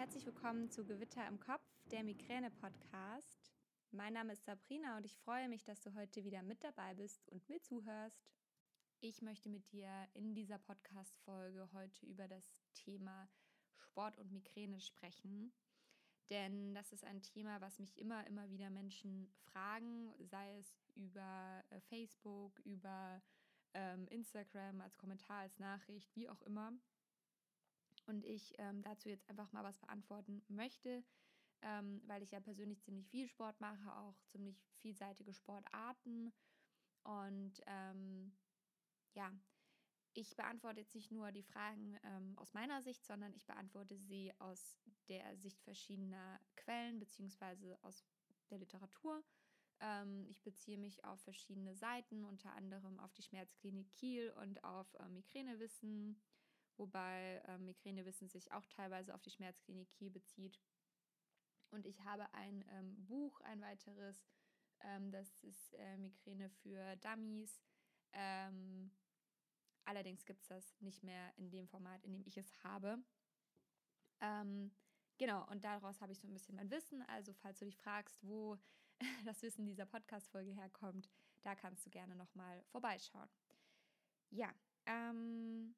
herzlich 0.00 0.24
willkommen 0.24 0.70
zu 0.70 0.86
Gewitter 0.86 1.28
im 1.28 1.38
Kopf, 1.38 1.60
der 1.90 2.02
Migräne-Podcast. 2.02 3.52
Mein 3.90 4.14
Name 4.14 4.32
ist 4.32 4.46
Sabrina 4.46 4.96
und 4.96 5.04
ich 5.04 5.14
freue 5.14 5.46
mich, 5.46 5.62
dass 5.62 5.82
du 5.82 5.94
heute 5.94 6.24
wieder 6.24 6.42
mit 6.42 6.64
dabei 6.64 6.94
bist 6.94 7.28
und 7.28 7.46
mir 7.50 7.60
zuhörst. 7.60 8.24
Ich 9.00 9.20
möchte 9.20 9.50
mit 9.50 9.70
dir 9.70 9.90
in 10.14 10.34
dieser 10.34 10.56
Podcast-Folge 10.56 11.68
heute 11.74 12.06
über 12.06 12.28
das 12.28 12.50
Thema 12.72 13.28
Sport 13.76 14.16
und 14.16 14.32
Migräne 14.32 14.80
sprechen. 14.80 15.52
Denn 16.30 16.74
das 16.74 16.94
ist 16.94 17.04
ein 17.04 17.20
Thema, 17.20 17.60
was 17.60 17.78
mich 17.78 17.98
immer, 17.98 18.26
immer 18.26 18.48
wieder 18.48 18.70
Menschen 18.70 19.30
fragen, 19.52 20.14
sei 20.24 20.56
es 20.56 20.80
über 20.94 21.62
äh, 21.68 21.78
Facebook, 21.78 22.58
über 22.60 23.20
ähm, 23.74 24.08
Instagram, 24.08 24.80
als 24.80 24.96
Kommentar, 24.96 25.40
als 25.40 25.58
Nachricht, 25.58 26.16
wie 26.16 26.30
auch 26.30 26.40
immer 26.40 26.72
und 28.06 28.24
ich 28.24 28.54
ähm, 28.58 28.82
dazu 28.82 29.08
jetzt 29.08 29.28
einfach 29.28 29.52
mal 29.52 29.64
was 29.64 29.78
beantworten 29.78 30.42
möchte, 30.48 31.04
ähm, 31.62 32.02
weil 32.06 32.22
ich 32.22 32.30
ja 32.30 32.40
persönlich 32.40 32.82
ziemlich 32.82 33.08
viel 33.08 33.28
Sport 33.28 33.60
mache, 33.60 33.96
auch 33.96 34.18
ziemlich 34.26 34.62
vielseitige 34.80 35.32
Sportarten. 35.32 36.32
Und 37.02 37.60
ähm, 37.66 38.32
ja, 39.14 39.32
ich 40.14 40.34
beantworte 40.36 40.80
jetzt 40.80 40.94
nicht 40.94 41.10
nur 41.10 41.30
die 41.32 41.42
Fragen 41.42 41.98
ähm, 42.02 42.36
aus 42.38 42.52
meiner 42.52 42.82
Sicht, 42.82 43.04
sondern 43.04 43.32
ich 43.34 43.46
beantworte 43.46 43.96
sie 43.96 44.32
aus 44.38 44.78
der 45.08 45.36
Sicht 45.36 45.62
verschiedener 45.62 46.40
Quellen 46.56 46.98
beziehungsweise 46.98 47.78
aus 47.82 48.04
der 48.50 48.58
Literatur. 48.58 49.22
Ähm, 49.80 50.26
ich 50.28 50.42
beziehe 50.42 50.78
mich 50.78 51.04
auf 51.04 51.20
verschiedene 51.20 51.74
Seiten, 51.74 52.24
unter 52.24 52.52
anderem 52.54 52.98
auf 52.98 53.12
die 53.14 53.22
Schmerzklinik 53.22 53.90
Kiel 53.92 54.32
und 54.42 54.62
auf 54.64 54.92
äh, 54.94 55.08
Migränewissen 55.08 56.20
wobei 56.76 57.42
äh, 57.46 57.58
Migränewissen 57.58 58.28
sich 58.28 58.50
auch 58.52 58.66
teilweise 58.66 59.14
auf 59.14 59.22
die 59.22 59.30
Schmerzklinik 59.30 59.90
Kiel 59.90 60.10
bezieht. 60.10 60.60
Und 61.70 61.86
ich 61.86 62.02
habe 62.02 62.32
ein 62.34 62.64
ähm, 62.70 62.96
Buch, 63.06 63.40
ein 63.42 63.60
weiteres, 63.60 64.26
ähm, 64.80 65.10
das 65.10 65.42
ist 65.42 65.74
äh, 65.74 65.96
Migräne 65.96 66.50
für 66.50 66.96
Dummies. 66.96 67.60
Ähm, 68.12 68.90
allerdings 69.84 70.24
gibt 70.24 70.42
es 70.42 70.48
das 70.48 70.80
nicht 70.80 71.02
mehr 71.02 71.32
in 71.36 71.50
dem 71.50 71.68
Format, 71.68 72.02
in 72.04 72.12
dem 72.12 72.26
ich 72.26 72.36
es 72.36 72.52
habe. 72.64 72.98
Ähm, 74.20 74.72
genau, 75.18 75.46
und 75.48 75.64
daraus 75.64 76.00
habe 76.00 76.12
ich 76.12 76.18
so 76.18 76.26
ein 76.26 76.32
bisschen 76.32 76.56
mein 76.56 76.70
Wissen. 76.70 77.02
Also, 77.08 77.32
falls 77.34 77.58
du 77.58 77.64
dich 77.64 77.76
fragst, 77.76 78.18
wo 78.22 78.58
das 79.24 79.42
Wissen 79.42 79.66
dieser 79.66 79.86
Podcast-Folge 79.86 80.52
herkommt, 80.52 81.08
da 81.42 81.54
kannst 81.54 81.86
du 81.86 81.90
gerne 81.90 82.14
nochmal 82.14 82.62
vorbeischauen. 82.64 83.28
Ja, 84.30 84.52
ähm, 84.86 85.74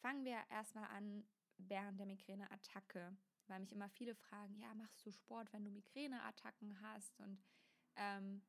Fangen 0.00 0.24
wir 0.24 0.42
erstmal 0.48 0.88
an 0.88 1.24
während 1.58 1.98
der 1.98 2.06
Migräneattacke, 2.06 3.14
weil 3.48 3.60
mich 3.60 3.72
immer 3.72 3.88
viele 3.90 4.14
fragen, 4.14 4.58
ja, 4.58 4.74
machst 4.74 5.04
du 5.04 5.12
Sport, 5.12 5.52
wenn 5.52 5.64
du 5.64 5.70
Migräneattacken 5.70 6.80
hast? 6.80 7.20
Und 7.20 7.42
ähm, 7.96 8.42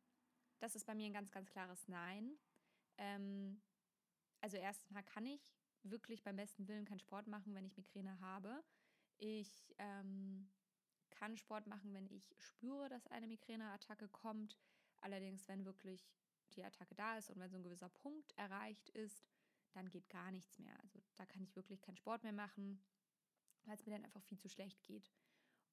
das 0.59 0.75
ist 0.75 0.85
bei 0.85 0.95
mir 0.95 1.07
ein 1.07 1.13
ganz, 1.13 1.31
ganz 1.31 1.49
klares 1.49 1.87
Nein. 1.87 2.37
Ähm, 2.97 3.61
also 4.39 4.57
erstmal 4.57 5.03
kann 5.03 5.25
ich 5.25 5.41
wirklich 5.83 6.23
beim 6.23 6.37
besten 6.37 6.67
Willen 6.67 6.85
keinen 6.85 6.99
Sport 6.99 7.27
machen, 7.27 7.53
wenn 7.53 7.65
ich 7.65 7.75
Migräne 7.75 8.19
habe. 8.21 8.63
Ich 9.17 9.75
ähm, 9.77 10.49
kann 11.09 11.37
Sport 11.37 11.67
machen, 11.67 11.93
wenn 11.93 12.07
ich 12.07 12.33
spüre, 12.37 12.87
dass 12.87 13.07
eine 13.07 13.27
Migräneattacke 13.27 14.07
kommt. 14.07 14.57
Allerdings, 15.01 15.47
wenn 15.47 15.65
wirklich 15.65 16.07
die 16.53 16.63
Attacke 16.63 16.95
da 16.95 17.17
ist 17.17 17.29
und 17.29 17.39
wenn 17.39 17.49
so 17.49 17.57
ein 17.57 17.63
gewisser 17.63 17.89
Punkt 17.89 18.31
erreicht 18.33 18.89
ist, 18.89 19.30
dann 19.73 19.89
geht 19.89 20.09
gar 20.09 20.31
nichts 20.31 20.59
mehr. 20.59 20.77
Also 20.81 20.99
da 21.15 21.25
kann 21.25 21.43
ich 21.43 21.55
wirklich 21.55 21.81
keinen 21.81 21.97
Sport 21.97 22.23
mehr 22.23 22.33
machen, 22.33 22.83
weil 23.65 23.75
es 23.75 23.85
mir 23.85 23.93
dann 23.93 24.05
einfach 24.05 24.23
viel 24.23 24.39
zu 24.39 24.49
schlecht 24.49 24.83
geht. 24.83 25.11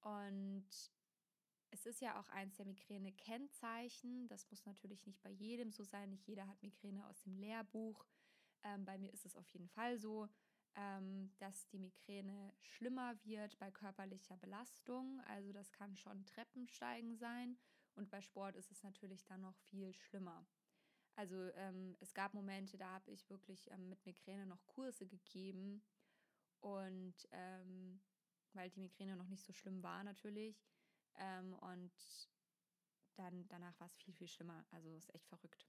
Und 0.00 0.68
es 1.70 1.86
ist 1.86 2.00
ja 2.00 2.19
auch 2.19 2.28
eins 2.30 2.56
der 2.56 2.66
Migräne-Kennzeichen. 2.66 4.28
Das 4.28 4.50
muss 4.50 4.64
natürlich 4.64 5.06
nicht 5.06 5.22
bei 5.22 5.31
jedem 5.31 5.70
so 5.70 5.84
sein. 5.84 6.10
Nicht 6.10 6.26
jeder 6.26 6.47
hat 6.47 6.62
Migräne 6.62 7.06
aus 7.06 7.20
dem 7.22 7.37
Lehrbuch. 7.37 8.06
Ähm, 8.64 8.84
bei 8.84 8.98
mir 8.98 9.12
ist 9.12 9.26
es 9.26 9.37
auf 9.37 9.48
jeden 9.50 9.69
Fall 9.69 9.98
so, 9.98 10.28
ähm, 10.75 11.31
dass 11.38 11.69
die 11.69 11.78
Migräne 11.78 12.54
schlimmer 12.60 13.22
wird 13.25 13.58
bei 13.58 13.70
körperlicher 13.70 14.37
Belastung. 14.37 15.20
Also 15.26 15.53
das 15.53 15.72
kann 15.72 15.97
schon 15.97 16.25
Treppensteigen 16.26 17.16
sein. 17.16 17.58
Und 17.94 18.10
bei 18.10 18.20
Sport 18.20 18.56
ist 18.56 18.70
es 18.70 18.82
natürlich 18.82 19.25
dann 19.25 19.41
noch 19.41 19.56
viel 19.56 19.92
schlimmer. 19.92 20.47
Also 21.19 21.51
ähm, 21.56 21.97
es 21.99 22.15
gab 22.15 22.33
Momente, 22.33 22.79
da 22.79 22.91
habe 22.91 23.11
ich 23.11 23.29
wirklich 23.29 23.69
ähm, 23.73 23.89
mit 23.89 24.06
Migräne 24.06 24.47
noch 24.47 24.65
Kurse 24.69 25.05
gegeben 25.05 25.83
und 26.61 27.17
ähm, 27.33 28.01
weil 28.53 28.71
die 28.71 28.79
Migräne 28.79 29.17
noch 29.17 29.27
nicht 29.27 29.43
so 29.45 29.53
schlimm 29.53 29.83
war 29.83 30.05
natürlich 30.05 30.65
ähm, 31.17 31.55
und 31.55 31.93
dann 33.17 33.49
danach 33.49 33.81
war 33.81 33.89
es 33.89 33.97
viel, 33.97 34.15
viel 34.15 34.29
schlimmer. 34.29 34.65
Also 34.71 34.95
ist 34.95 35.12
echt 35.12 35.27
verrückt. 35.27 35.67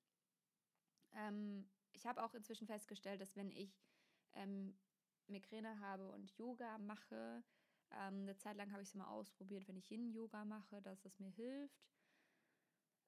Ähm, 1.14 1.68
ich 1.94 2.06
habe 2.06 2.24
auch 2.24 2.36
inzwischen 2.36 2.68
festgestellt, 2.68 3.20
dass 3.20 3.36
wenn 3.36 3.50
ich 3.50 3.90
ähm, 4.34 4.78
Migräne 5.26 5.80
habe 5.80 6.12
und 6.12 6.30
Yoga 6.38 6.78
mache, 6.78 7.44
eine 7.90 8.38
Zeit 8.38 8.56
lang 8.56 8.72
habe 8.72 8.84
ich 8.84 8.90
es 8.90 8.94
mal 8.94 9.08
ausprobiert, 9.08 9.68
wenn 9.68 9.78
ich 9.78 9.90
Yin-Yoga 9.90 10.46
mache, 10.46 10.80
dass 10.84 11.06
es 11.06 11.18
mir 11.18 11.32
hilft 11.32 11.99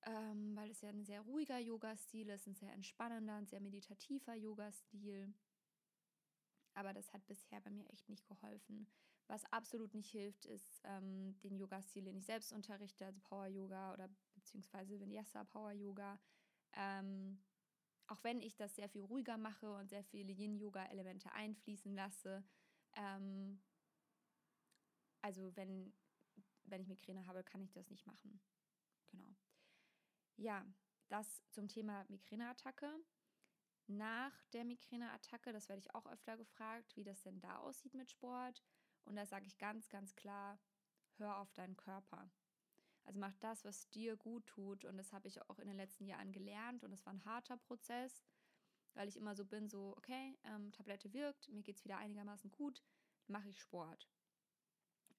ähm, 0.06 0.56
weil 0.56 0.72
es 0.72 0.82
ja 0.82 0.90
ein 0.90 1.04
sehr 1.04 1.22
ruhiger 1.22 1.60
Yoga-Stil 1.60 2.30
ist, 2.30 2.48
ein 2.48 2.56
sehr 2.56 2.74
entspannender, 2.74 3.36
ein 3.36 3.48
sehr 3.48 3.62
meditativer 3.62 4.36
Yoga-Stil. 4.36 5.34
Aber 6.74 6.94
das 6.94 7.12
hat 7.14 7.26
bisher 7.28 7.60
bei 7.62 7.70
mir 7.70 7.90
echt 7.90 8.08
nicht 8.10 8.26
geholfen. 8.28 8.88
Was 9.28 9.46
absolut 9.52 9.94
nicht 9.94 10.10
hilft, 10.10 10.46
ist 10.46 10.82
ähm, 10.84 11.40
den 11.42 11.56
Yoga-Stil, 11.58 12.06
den 12.06 12.18
ich 12.18 12.26
selbst 12.26 12.52
unterrichte, 12.52 13.06
also 13.06 13.20
Power-Yoga 13.22 13.94
oder 13.94 14.10
beziehungsweise 14.34 15.00
Vinyasa 15.00 15.44
Power-Yoga. 15.46 16.20
Ähm, 16.74 17.42
auch 18.08 18.24
wenn 18.24 18.42
ich 18.42 18.56
das 18.58 18.76
sehr 18.76 18.90
viel 18.90 19.04
ruhiger 19.04 19.38
mache 19.38 19.74
und 19.74 19.90
sehr 19.90 20.04
viele 20.04 20.34
Yin-Yoga-Elemente 20.34 21.32
einfließen 21.32 21.94
lasse. 21.94 22.44
Ähm, 22.96 23.62
also 25.22 25.56
wenn, 25.56 25.94
wenn 26.64 26.82
ich 26.82 26.88
Migräne 26.88 27.26
habe, 27.26 27.44
kann 27.44 27.62
ich 27.62 27.72
das 27.72 27.90
nicht 27.90 28.06
machen. 28.06 28.42
Genau. 29.12 29.34
Ja, 30.38 30.66
das 31.10 31.44
zum 31.50 31.68
Thema 31.68 32.06
Migräneattacke. 32.10 32.90
Nach 33.88 34.46
der 34.54 34.64
Migräneattacke, 34.64 35.52
das 35.52 35.68
werde 35.68 35.82
ich 35.82 35.94
auch 35.94 36.06
öfter 36.08 36.38
gefragt, 36.38 36.96
wie 36.96 37.04
das 37.04 37.22
denn 37.22 37.40
da 37.42 37.58
aussieht 37.58 37.94
mit 37.94 38.10
Sport. 38.10 38.64
Und 39.04 39.16
da 39.16 39.26
sage 39.26 39.46
ich 39.46 39.58
ganz, 39.58 39.90
ganz 39.90 40.16
klar, 40.16 40.60
hör 41.18 41.38
auf 41.38 41.52
deinen 41.54 41.76
Körper. 41.76 42.32
Also 43.04 43.20
mach 43.20 43.36
das, 43.36 43.66
was 43.66 43.90
dir 43.90 44.16
gut 44.16 44.46
tut. 44.48 44.86
Und 44.86 44.98
das 44.98 45.12
habe 45.12 45.28
ich 45.28 45.42
auch 45.50 45.60
in 45.60 45.68
den 45.68 45.78
letzten 45.78 46.06
Jahren 46.06 46.32
gelernt. 46.32 46.84
Und 46.84 46.92
das 46.92 47.06
war 47.06 47.14
ein 47.14 47.26
harter 47.26 47.58
Prozess, 47.58 48.24
weil 48.94 49.08
ich 49.08 49.18
immer 49.18 49.36
so 49.36 49.46
bin, 49.46 49.68
so, 49.68 49.96
okay, 49.98 50.38
ähm, 50.44 50.72
Tablette 50.72 51.12
wirkt, 51.14 51.50
mir 51.50 51.64
geht 51.64 51.78
es 51.78 51.84
wieder 51.84 51.98
einigermaßen 51.98 52.52
gut, 52.52 52.84
mache 53.28 53.50
ich 53.50 53.60
Sport. 53.60 54.08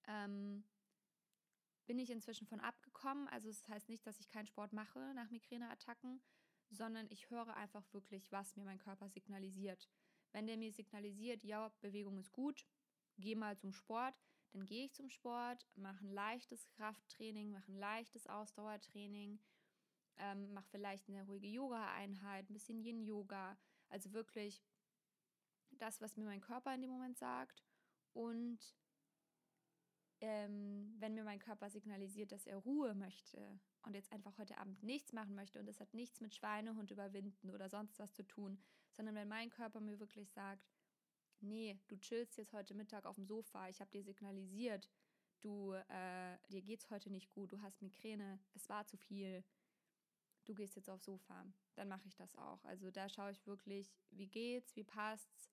Ähm, 0.07 0.65
bin 1.87 1.99
ich 1.99 2.11
inzwischen 2.11 2.47
von 2.47 2.61
abgekommen. 3.03 3.29
Also 3.29 3.49
es 3.49 3.63
das 3.63 3.69
heißt 3.69 3.89
nicht, 3.89 4.07
dass 4.07 4.21
ich 4.21 4.29
keinen 4.29 4.47
Sport 4.47 4.73
mache 4.73 5.13
nach 5.15 5.31
Migräneattacken, 5.31 6.21
sondern 6.71 7.07
ich 7.11 7.31
höre 7.31 7.55
einfach 7.57 7.85
wirklich, 7.93 8.31
was 8.33 8.57
mir 8.57 8.65
mein 8.65 8.79
Körper 8.79 9.09
signalisiert. 9.09 9.89
Wenn 10.33 10.47
der 10.47 10.57
mir 10.57 10.73
signalisiert, 10.73 11.45
ja, 11.45 11.71
Bewegung 11.81 12.19
ist 12.19 12.33
gut, 12.33 12.67
geh 13.19 13.35
mal 13.35 13.59
zum 13.59 13.73
Sport, 13.73 14.15
dann 14.53 14.65
gehe 14.65 14.87
ich 14.87 14.95
zum 14.95 15.11
Sport, 15.11 15.67
mache 15.75 16.05
ein 16.05 16.11
leichtes 16.11 16.67
Krafttraining, 16.69 17.51
mache 17.51 17.71
ein 17.71 17.79
leichtes 17.79 18.27
Ausdauertraining, 18.27 19.41
ähm, 20.19 20.53
mache 20.53 20.69
vielleicht 20.71 21.09
eine 21.09 21.25
ruhige 21.25 21.49
Yoga-Einheit, 21.49 22.49
ein 22.49 22.53
bisschen 22.53 22.79
Yin-Yoga. 22.79 23.59
Also 23.89 24.13
wirklich 24.13 24.63
das, 25.73 26.01
was 26.01 26.17
mir 26.17 26.25
mein 26.25 26.41
Körper 26.41 26.75
in 26.75 26.83
dem 26.83 26.91
Moment 26.91 27.19
sagt 27.19 27.63
und 28.13 28.59
ähm, 30.23 30.95
wenn 30.99 31.15
mir 31.15 31.25
mein 31.25 31.41
Körper 31.41 31.69
signalisiert, 31.69 32.31
dass 32.31 32.47
er 32.47 32.57
Ruhe 32.57 32.95
möchte 32.95 33.59
und 33.83 33.95
jetzt 33.95 34.13
einfach 34.13 34.39
heute 34.39 34.57
Abend 34.57 34.81
nichts 34.83 35.13
machen 35.13 35.35
möchte 35.35 35.59
und 35.59 35.69
es 35.69 35.81
hat 35.81 35.93
nichts 35.95 36.21
mit 36.21 36.33
Schweinehund 36.33 36.93
überwinden 36.93 37.51
oder 37.51 37.69
sonst 37.69 37.99
was 37.99 38.15
zu 38.15 38.23
tun, 38.23 38.63
sondern 38.93 39.17
wenn 39.17 39.29
mein 39.29 39.51
Körper 39.51 39.81
mir 39.81 39.99
wirklich 39.99 40.31
sagt, 40.31 40.71
nee, 41.41 41.77
du 41.89 41.97
chillst 41.97 42.39
jetzt 42.39 42.53
heute 42.53 42.73
Mittag 42.75 43.05
auf 43.05 43.17
dem 43.17 43.27
Sofa, 43.27 43.69
ich 43.69 43.81
habe 43.81 43.91
dir 43.91 44.05
signalisiert, 44.05 44.89
du, 45.41 45.73
äh, 45.73 46.39
dir 46.51 46.63
geht's 46.63 46.89
heute 46.89 47.11
nicht 47.11 47.29
gut, 47.29 47.51
du 47.51 47.61
hast 47.61 47.83
Migräne, 47.83 48.39
es 48.55 48.69
war 48.69 48.87
zu 48.87 48.97
viel, 48.97 49.43
du 50.45 50.55
gehst 50.55 50.77
jetzt 50.77 50.89
aufs 50.89 51.05
Sofa, 51.05 51.45
dann 51.75 51.89
mache 51.89 52.07
ich 52.07 52.15
das 52.15 52.37
auch. 52.37 52.65
Also 52.65 52.93
da 52.93 53.09
schaue 53.09 53.33
ich 53.33 53.45
wirklich, 53.45 53.93
wie 54.13 54.29
geht's, 54.29 54.77
wie 54.77 54.85
passt's, 54.85 55.51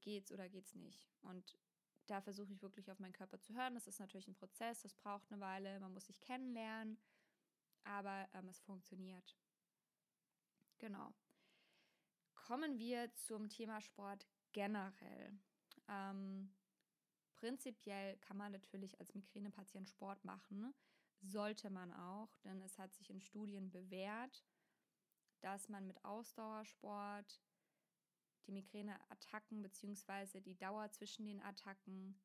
geht's 0.00 0.32
oder 0.32 0.48
geht's 0.48 0.74
nicht. 0.74 1.06
Und 1.20 1.58
da 2.06 2.20
versuche 2.20 2.52
ich 2.52 2.62
wirklich 2.62 2.90
auf 2.90 2.98
meinen 2.98 3.12
Körper 3.12 3.40
zu 3.40 3.54
hören. 3.54 3.74
Das 3.74 3.86
ist 3.86 4.00
natürlich 4.00 4.28
ein 4.28 4.34
Prozess, 4.34 4.82
das 4.82 4.94
braucht 4.94 5.30
eine 5.30 5.40
Weile, 5.40 5.80
man 5.80 5.92
muss 5.92 6.06
sich 6.06 6.20
kennenlernen, 6.20 6.98
aber 7.84 8.28
ähm, 8.34 8.48
es 8.48 8.60
funktioniert. 8.60 9.36
Genau. 10.78 11.14
Kommen 12.34 12.78
wir 12.78 13.14
zum 13.14 13.48
Thema 13.48 13.80
Sport 13.80 14.26
generell. 14.52 15.38
Ähm, 15.88 16.54
prinzipiell 17.36 18.16
kann 18.18 18.36
man 18.36 18.52
natürlich 18.52 18.98
als 19.00 19.14
Migränepatient 19.14 19.88
Sport 19.88 20.24
machen, 20.24 20.74
sollte 21.22 21.70
man 21.70 21.92
auch, 21.92 22.36
denn 22.44 22.60
es 22.60 22.78
hat 22.78 22.94
sich 22.94 23.10
in 23.10 23.20
Studien 23.20 23.70
bewährt, 23.70 24.44
dass 25.40 25.68
man 25.68 25.86
mit 25.86 26.04
Ausdauersport 26.04 27.40
die 28.46 28.52
Migräneattacken 28.52 29.62
bzw. 29.62 30.40
die 30.40 30.56
Dauer 30.56 30.90
zwischen 30.90 31.26
den 31.26 31.42
Attacken 31.42 32.18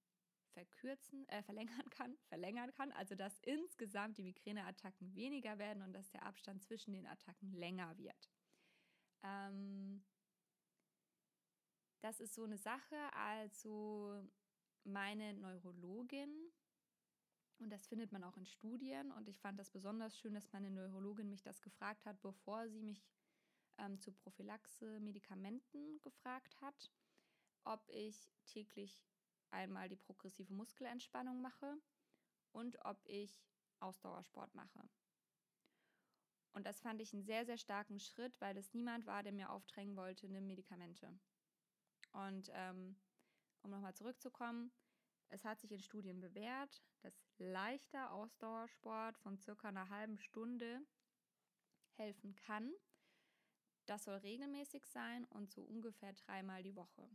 verkürzen, 0.49 1.27
äh, 1.29 1.43
verlängern 1.43 1.89
kann, 1.89 2.17
verlängern 2.27 2.71
kann, 2.73 2.91
also 2.93 3.15
dass 3.15 3.39
insgesamt 3.39 4.17
die 4.17 4.23
Migräneattacken 4.23 5.15
weniger 5.15 5.57
werden 5.57 5.83
und 5.83 5.93
dass 5.93 6.09
der 6.09 6.25
Abstand 6.25 6.63
zwischen 6.63 6.93
den 6.93 7.07
Attacken 7.07 7.51
länger 7.53 7.97
wird. 7.97 8.29
Ähm, 9.23 10.03
das 12.01 12.19
ist 12.19 12.33
so 12.33 12.43
eine 12.43 12.57
Sache, 12.57 12.95
also 13.13 14.23
meine 14.83 15.33
Neurologin, 15.33 16.51
und 17.59 17.69
das 17.71 17.87
findet 17.87 18.13
man 18.13 18.23
auch 18.23 18.37
in 18.37 18.45
Studien, 18.45 19.11
und 19.11 19.27
ich 19.27 19.39
fand 19.39 19.59
das 19.59 19.69
besonders 19.69 20.17
schön, 20.17 20.33
dass 20.33 20.51
meine 20.53 20.71
Neurologin 20.71 21.29
mich 21.29 21.41
das 21.41 21.61
gefragt 21.61 22.05
hat, 22.05 22.21
bevor 22.21 22.69
sie 22.69 22.81
mich 22.81 23.03
ähm, 23.79 23.99
zu 23.99 24.11
Prophylaxe 24.11 24.99
Medikamenten 24.99 25.99
gefragt 26.01 26.59
hat, 26.61 26.91
ob 27.63 27.87
ich 27.89 28.31
täglich 28.45 29.03
einmal 29.49 29.89
die 29.89 29.95
progressive 29.95 30.53
Muskelentspannung 30.53 31.41
mache 31.41 31.77
und 32.51 32.83
ob 32.85 33.01
ich 33.05 33.43
Ausdauersport 33.79 34.53
mache. 34.55 34.89
Und 36.53 36.65
das 36.65 36.81
fand 36.81 37.01
ich 37.01 37.13
einen 37.13 37.23
sehr, 37.23 37.45
sehr 37.45 37.57
starken 37.57 37.99
Schritt, 37.99 38.39
weil 38.41 38.57
es 38.57 38.73
niemand 38.73 39.05
war, 39.05 39.23
der 39.23 39.31
mir 39.31 39.51
aufdrängen 39.51 39.95
wollte, 39.95 40.27
nimm 40.27 40.47
Medikamente. 40.47 41.17
Und 42.11 42.49
ähm, 42.53 42.99
um 43.61 43.69
nochmal 43.69 43.93
zurückzukommen, 43.93 44.71
es 45.29 45.45
hat 45.45 45.59
sich 45.59 45.71
in 45.71 45.81
Studien 45.81 46.19
bewährt, 46.19 46.83
dass 47.01 47.13
leichter 47.37 48.11
Ausdauersport 48.11 49.17
von 49.19 49.37
circa 49.37 49.67
einer 49.67 49.89
halben 49.89 50.17
Stunde 50.17 50.81
helfen 51.97 52.35
kann. 52.35 52.71
Das 53.89 54.03
soll 54.03 54.17
regelmäßig 54.17 54.85
sein 54.85 55.25
und 55.31 55.49
so 55.49 55.63
ungefähr 55.63 56.13
dreimal 56.13 56.61
die 56.61 56.75
Woche. 56.75 57.09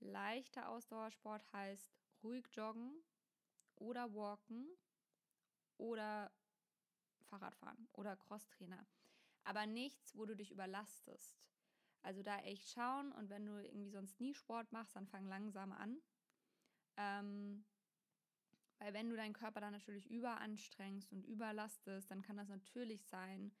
Leichter 0.00 0.70
Ausdauersport 0.70 1.44
heißt 1.52 1.92
ruhig 2.22 2.46
joggen 2.52 3.04
oder 3.74 4.14
walken 4.14 4.70
oder 5.76 6.32
Fahrradfahren 7.24 7.88
oder 7.92 8.16
Crosstrainer. 8.16 8.86
Aber 9.44 9.66
nichts, 9.66 10.16
wo 10.16 10.24
du 10.24 10.34
dich 10.34 10.50
überlastest. 10.50 11.46
Also 12.00 12.22
da 12.22 12.38
echt 12.38 12.70
schauen 12.70 13.12
und 13.12 13.28
wenn 13.28 13.44
du 13.44 13.62
irgendwie 13.62 13.90
sonst 13.90 14.18
nie 14.18 14.32
Sport 14.32 14.72
machst, 14.72 14.96
dann 14.96 15.06
fang 15.06 15.26
langsam 15.26 15.72
an. 15.72 16.00
Ähm, 16.96 17.66
weil 18.78 18.94
wenn 18.94 19.10
du 19.10 19.16
deinen 19.16 19.34
Körper 19.34 19.60
dann 19.60 19.74
natürlich 19.74 20.10
überanstrengst 20.10 21.12
und 21.12 21.26
überlastest, 21.26 22.10
dann 22.10 22.22
kann 22.22 22.38
das 22.38 22.48
natürlich 22.48 23.04
sein, 23.04 23.52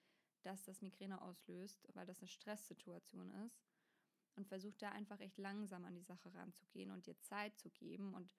dass 0.46 0.62
das 0.62 0.80
Migräne 0.80 1.20
auslöst, 1.20 1.88
weil 1.94 2.06
das 2.06 2.20
eine 2.20 2.28
Stresssituation 2.28 3.32
ist 3.46 3.66
und 4.36 4.46
versuch 4.46 4.76
da 4.76 4.90
einfach 4.90 5.20
echt 5.20 5.38
langsam 5.38 5.84
an 5.84 5.94
die 5.94 6.02
Sache 6.02 6.32
ranzugehen 6.34 6.90
und 6.90 7.06
dir 7.06 7.18
Zeit 7.20 7.58
zu 7.58 7.68
geben. 7.70 8.14
Und 8.14 8.30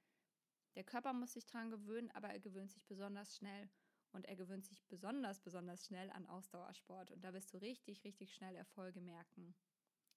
der 0.75 0.83
Körper 0.83 1.11
muss 1.11 1.33
sich 1.33 1.45
dran 1.45 1.69
gewöhnen, 1.69 2.09
aber 2.11 2.29
er 2.29 2.39
gewöhnt 2.39 2.71
sich 2.71 2.85
besonders 2.85 3.35
schnell 3.35 3.69
und 4.13 4.25
er 4.25 4.35
gewöhnt 4.35 4.65
sich 4.65 4.81
besonders, 4.85 5.41
besonders 5.41 5.85
schnell 5.85 6.09
an 6.11 6.25
Ausdauersport. 6.27 7.11
Und 7.11 7.23
da 7.23 7.33
wirst 7.33 7.53
du 7.53 7.57
richtig, 7.57 8.03
richtig 8.05 8.33
schnell 8.33 8.55
Erfolge 8.55 9.01
merken. 9.01 9.53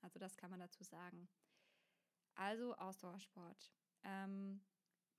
Also 0.01 0.19
das 0.19 0.37
kann 0.37 0.51
man 0.51 0.61
dazu 0.61 0.85
sagen. 0.85 1.29
Also 2.35 2.75
Ausdauersport. 2.77 3.73
Ähm, 4.05 4.63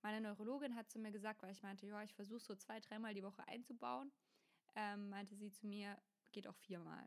meine 0.00 0.20
Neurologin 0.20 0.74
hat 0.74 0.90
zu 0.90 0.98
mir 0.98 1.12
gesagt, 1.12 1.42
weil 1.42 1.52
ich 1.52 1.62
meinte, 1.62 1.86
ja, 1.86 2.02
ich 2.02 2.14
versuche 2.14 2.40
so 2.40 2.54
zwei, 2.56 2.80
dreimal 2.80 3.14
die 3.14 3.22
Woche 3.22 3.46
einzubauen, 3.46 4.10
ähm, 4.74 5.10
meinte 5.10 5.36
sie 5.36 5.52
zu 5.52 5.66
mir, 5.66 5.96
geht 6.32 6.46
auch 6.46 6.56
viermal. 6.56 7.06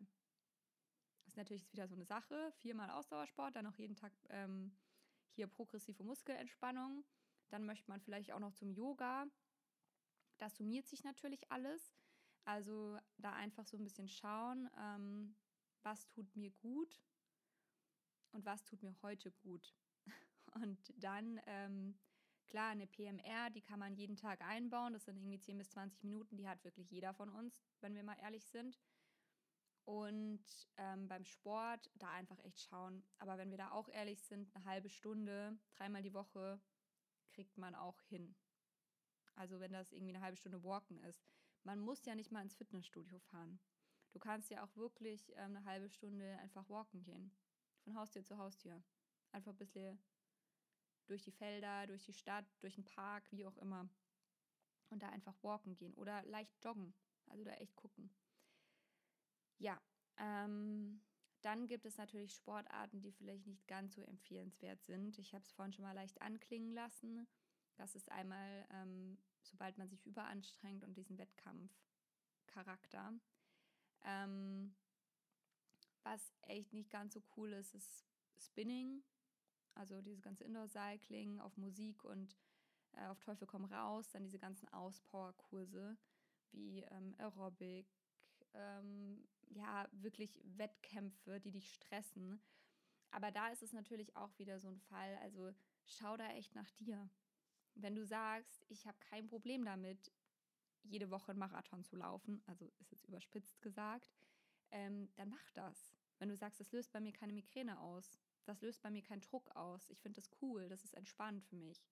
Das 1.25 1.33
ist 1.33 1.38
natürlich 1.38 1.72
wieder 1.72 1.88
so 1.88 1.95
eine 1.95 2.06
Sache. 2.06 2.51
Viermal 2.57 2.89
Ausdauersport, 2.92 3.56
dann 3.56 3.68
auch 3.68 3.75
jeden 3.75 3.95
Tag 3.95 4.13
ähm, 4.30 4.77
hier 5.31 5.48
progressive 5.48 6.04
Muskelentspannung. 6.04 7.04
Dann 7.50 7.66
möchte 7.66 7.89
man 7.89 8.00
vielleicht 8.00 8.31
auch 8.31 8.39
noch 8.39 8.54
zum 8.54 8.72
Yoga. 8.72 9.25
Das 10.38 10.56
summiert 10.56 10.88
sich 10.88 11.04
natürlich 11.04 11.51
alles. 11.51 11.95
Also 12.45 13.00
da 13.18 13.33
einfach 13.33 13.66
so 13.66 13.77
ein 13.77 13.83
bisschen 13.83 14.07
schauen, 14.07 14.69
ähm, 14.77 15.36
was 15.81 16.07
tut 16.07 16.36
mir 16.36 16.51
gut 16.51 17.01
und 18.31 18.45
was 18.45 18.63
tut 18.63 18.83
mir 18.83 18.95
heute 19.01 19.31
gut. 19.31 19.74
Und 20.54 20.94
dann, 21.04 21.42
ähm, 21.48 21.98
klar, 22.48 22.69
eine 22.69 22.88
PMR, 22.88 23.50
die 23.50 23.62
kann 23.62 23.80
man 23.80 23.95
jeden 23.95 24.16
Tag 24.16 24.42
einbauen. 24.42 24.94
Das 24.94 25.06
sind 25.06 25.18
irgendwie 25.18 25.39
10 25.39 25.57
bis 25.57 25.72
20 25.72 26.04
Minuten. 26.04 26.38
Die 26.38 26.48
hat 26.48 26.63
wirklich 26.63 26.89
jeder 26.92 27.13
von 27.13 27.30
uns, 27.30 27.60
wenn 27.81 27.95
wir 27.95 28.04
mal 28.04 28.18
ehrlich 28.22 28.45
sind. 28.45 28.80
Und 29.86 30.44
ähm, 30.78 31.08
beim 31.08 31.24
Sport 31.26 31.92
da 31.96 32.10
einfach 32.10 32.40
echt 32.44 32.60
schauen. 32.60 33.04
Aber 33.20 33.38
wenn 33.38 33.52
wir 33.52 33.58
da 33.58 33.72
auch 33.72 33.88
ehrlich 33.90 34.22
sind, 34.24 34.54
eine 34.56 34.66
halbe 34.66 34.90
Stunde, 34.90 35.58
dreimal 35.76 36.02
die 36.02 36.14
Woche, 36.14 36.60
kriegt 37.30 37.58
man 37.58 37.76
auch 37.76 38.02
hin. 38.04 38.36
Also 39.36 39.60
wenn 39.60 39.72
das 39.72 39.92
irgendwie 39.92 40.16
eine 40.16 40.24
halbe 40.24 40.38
Stunde 40.38 40.64
Walken 40.64 40.98
ist. 41.02 41.24
Man 41.64 41.80
muss 41.80 42.06
ja 42.06 42.16
nicht 42.16 42.32
mal 42.32 42.42
ins 42.42 42.56
Fitnessstudio 42.56 43.20
fahren. 43.20 43.60
Du 44.12 44.20
kannst 44.20 44.50
ja 44.50 44.64
auch 44.64 44.76
wirklich 44.76 45.32
ähm, 45.36 45.58
eine 45.58 45.66
halbe 45.66 45.90
Stunde 45.90 46.38
einfach 46.40 46.68
walken 46.70 47.04
gehen. 47.04 47.32
Von 47.84 47.96
Haustür 47.96 48.24
zu 48.24 48.38
Haustür. 48.38 48.82
Einfach 49.32 49.52
ein 49.52 49.58
bisschen 49.58 50.00
durch 51.06 51.22
die 51.22 51.32
Felder, 51.32 51.86
durch 51.86 52.06
die 52.06 52.14
Stadt, 52.14 52.46
durch 52.62 52.76
den 52.76 52.86
Park, 52.86 53.28
wie 53.32 53.46
auch 53.46 53.58
immer. 53.58 53.90
Und 54.90 55.04
da 55.04 55.10
einfach 55.10 55.36
walken 55.44 55.76
gehen 55.76 55.94
oder 55.96 56.24
leicht 56.24 56.64
joggen. 56.64 56.94
Also 57.28 57.44
da 57.44 57.52
echt 57.54 57.76
gucken. 57.76 58.10
Ja, 59.57 59.80
ähm, 60.18 61.02
dann 61.42 61.68
gibt 61.68 61.86
es 61.86 61.98
natürlich 61.98 62.34
Sportarten, 62.34 63.02
die 63.02 63.12
vielleicht 63.12 63.46
nicht 63.48 63.68
ganz 63.68 63.94
so 63.96 64.02
empfehlenswert 64.02 64.84
sind. 64.84 65.18
Ich 65.19 65.34
habe 65.34 65.44
es 65.44 65.52
vorhin 65.52 65.74
schon 65.74 65.86
mal 65.86 65.94
leicht 65.94 66.22
anklingen 66.22 66.74
lassen. 66.74 67.28
Das 67.75 67.96
ist 67.96 68.12
einmal, 68.12 68.66
ähm, 68.72 69.18
sobald 69.42 69.78
man 69.78 69.88
sich 69.90 70.06
überanstrengt 70.06 70.84
und 70.84 70.96
diesen 70.98 71.18
Wettkampfcharakter. 71.18 73.13
Ähm, 74.04 74.75
was 76.04 76.34
echt 76.44 76.74
nicht 76.74 76.90
ganz 76.90 77.13
so 77.13 77.22
cool 77.36 77.54
ist, 77.54 77.74
ist 77.75 78.06
Spinning. 78.38 79.04
Also 79.75 80.01
dieses 80.01 80.22
ganze 80.22 80.46
Indoor-Cycling 80.46 81.40
auf 81.42 81.58
Musik 81.58 82.04
und 82.06 82.38
äh, 82.94 83.06
auf 83.08 83.20
Teufel 83.20 83.48
komm 83.48 83.65
raus. 83.65 84.10
Dann 84.12 84.24
diese 84.24 84.39
ganzen 84.39 84.68
Auspower-Kurse 84.70 85.98
wie 86.51 86.84
ähm, 86.84 87.13
Aerobic, 87.18 87.88
ähm, 88.55 89.27
ja, 89.50 89.88
wirklich 89.91 90.39
Wettkämpfe, 90.43 91.39
die 91.39 91.51
dich 91.51 91.74
stressen. 91.74 92.41
Aber 93.12 93.31
da 93.31 93.50
ist 93.50 93.63
es 93.63 93.74
natürlich 93.74 94.15
auch 94.15 94.38
wieder 94.39 94.59
so 94.59 94.67
ein 94.67 94.79
Fall. 94.79 95.17
Also 95.21 95.53
schau 95.85 96.17
da 96.17 96.29
echt 96.31 96.55
nach 96.55 96.69
dir. 96.71 97.09
Wenn 97.75 97.95
du 97.95 98.05
sagst, 98.05 98.65
ich 98.69 98.85
habe 98.88 98.97
kein 99.00 99.27
Problem 99.27 99.63
damit, 99.65 100.12
jede 100.83 101.09
Woche 101.09 101.31
einen 101.31 101.39
Marathon 101.39 101.83
zu 101.83 101.95
laufen, 101.95 102.41
also 102.45 102.71
ist 102.79 102.91
jetzt 102.91 103.05
überspitzt 103.05 103.62
gesagt, 103.62 104.15
ähm, 104.71 105.09
dann 105.15 105.29
mach 105.29 105.51
das. 105.51 105.95
Wenn 106.19 106.29
du 106.29 106.35
sagst, 106.35 106.59
das 106.59 106.71
löst 106.71 106.91
bei 106.91 107.00
mir 107.00 107.12
keine 107.12 107.33
Migräne 107.33 107.79
aus, 107.79 108.19
das 108.45 108.62
löst 108.62 108.81
bei 108.81 108.89
mir 108.89 109.01
keinen 109.01 109.21
Druck 109.21 109.50
aus, 109.55 109.89
ich 109.89 110.01
finde 110.01 110.21
das 110.21 110.29
cool, 110.41 110.69
das 110.69 110.83
ist 110.83 110.93
entspannt 110.93 111.43
für 111.43 111.55
mich. 111.55 111.85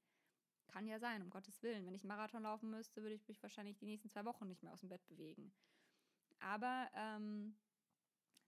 Kann 0.68 0.88
ja 0.88 1.00
sein, 1.00 1.22
um 1.22 1.30
Gottes 1.30 1.62
Willen. 1.62 1.86
Wenn 1.86 1.94
ich 1.94 2.04
einen 2.04 2.10
Marathon 2.16 2.44
laufen 2.44 2.70
müsste, 2.70 3.02
würde 3.02 3.16
ich 3.16 3.28
mich 3.28 3.42
wahrscheinlich 3.44 3.78
die 3.78 3.86
nächsten 3.86 4.10
zwei 4.10 4.26
Wochen 4.26 4.48
nicht 4.48 4.64
mehr 4.64 4.74
aus 4.74 4.80
dem 4.80 4.90
Bett 4.90 5.06
bewegen. 5.08 5.52
Aber 6.44 6.90
ähm, 6.94 7.56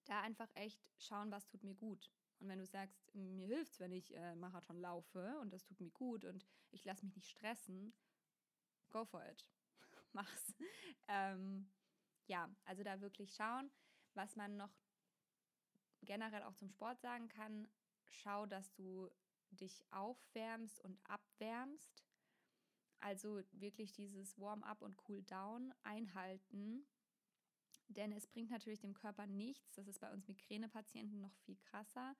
da 0.03 0.21
einfach 0.21 0.49
echt 0.55 0.79
schauen, 0.97 1.31
was 1.31 1.47
tut 1.47 1.63
mir 1.63 1.75
gut. 1.75 2.11
Und 2.39 2.49
wenn 2.49 2.59
du 2.59 2.65
sagst, 2.65 2.99
mir 3.15 3.47
hilft 3.47 3.71
es, 3.71 3.79
wenn 3.79 3.93
ich 3.93 4.13
äh, 4.13 4.35
Marathon 4.35 4.77
laufe 4.77 5.39
und 5.39 5.53
das 5.53 5.63
tut 5.63 5.79
mir 5.79 5.91
gut 5.91 6.25
und 6.25 6.45
ich 6.71 6.83
lasse 6.83 7.05
mich 7.05 7.15
nicht 7.15 7.29
stressen, 7.29 7.93
go 8.91 9.05
for 9.05 9.25
it. 9.25 9.47
Mach's. 10.13 10.53
Ähm, 11.07 11.71
ja, 12.27 12.53
also 12.65 12.83
da 12.83 12.99
wirklich 12.99 13.33
schauen, 13.33 13.71
was 14.13 14.35
man 14.35 14.57
noch 14.57 14.75
generell 16.01 16.43
auch 16.43 16.55
zum 16.55 16.69
Sport 16.69 16.99
sagen 16.99 17.29
kann. 17.29 17.67
Schau, 18.07 18.45
dass 18.45 18.73
du 18.73 19.09
dich 19.51 19.85
aufwärmst 19.91 20.81
und 20.81 20.99
abwärmst. 21.09 22.03
Also 22.99 23.41
wirklich 23.53 23.93
dieses 23.93 24.37
Warm-up 24.37 24.81
und 24.81 24.97
Cool-down 25.07 25.73
einhalten 25.83 26.85
denn 27.87 28.11
es 28.11 28.27
bringt 28.27 28.51
natürlich 28.51 28.79
dem 28.79 28.93
Körper 28.93 29.27
nichts, 29.27 29.73
das 29.75 29.87
ist 29.87 29.99
bei 29.99 30.11
uns 30.11 30.27
Migränepatienten 30.27 31.21
noch 31.21 31.35
viel 31.45 31.55
krasser, 31.55 32.15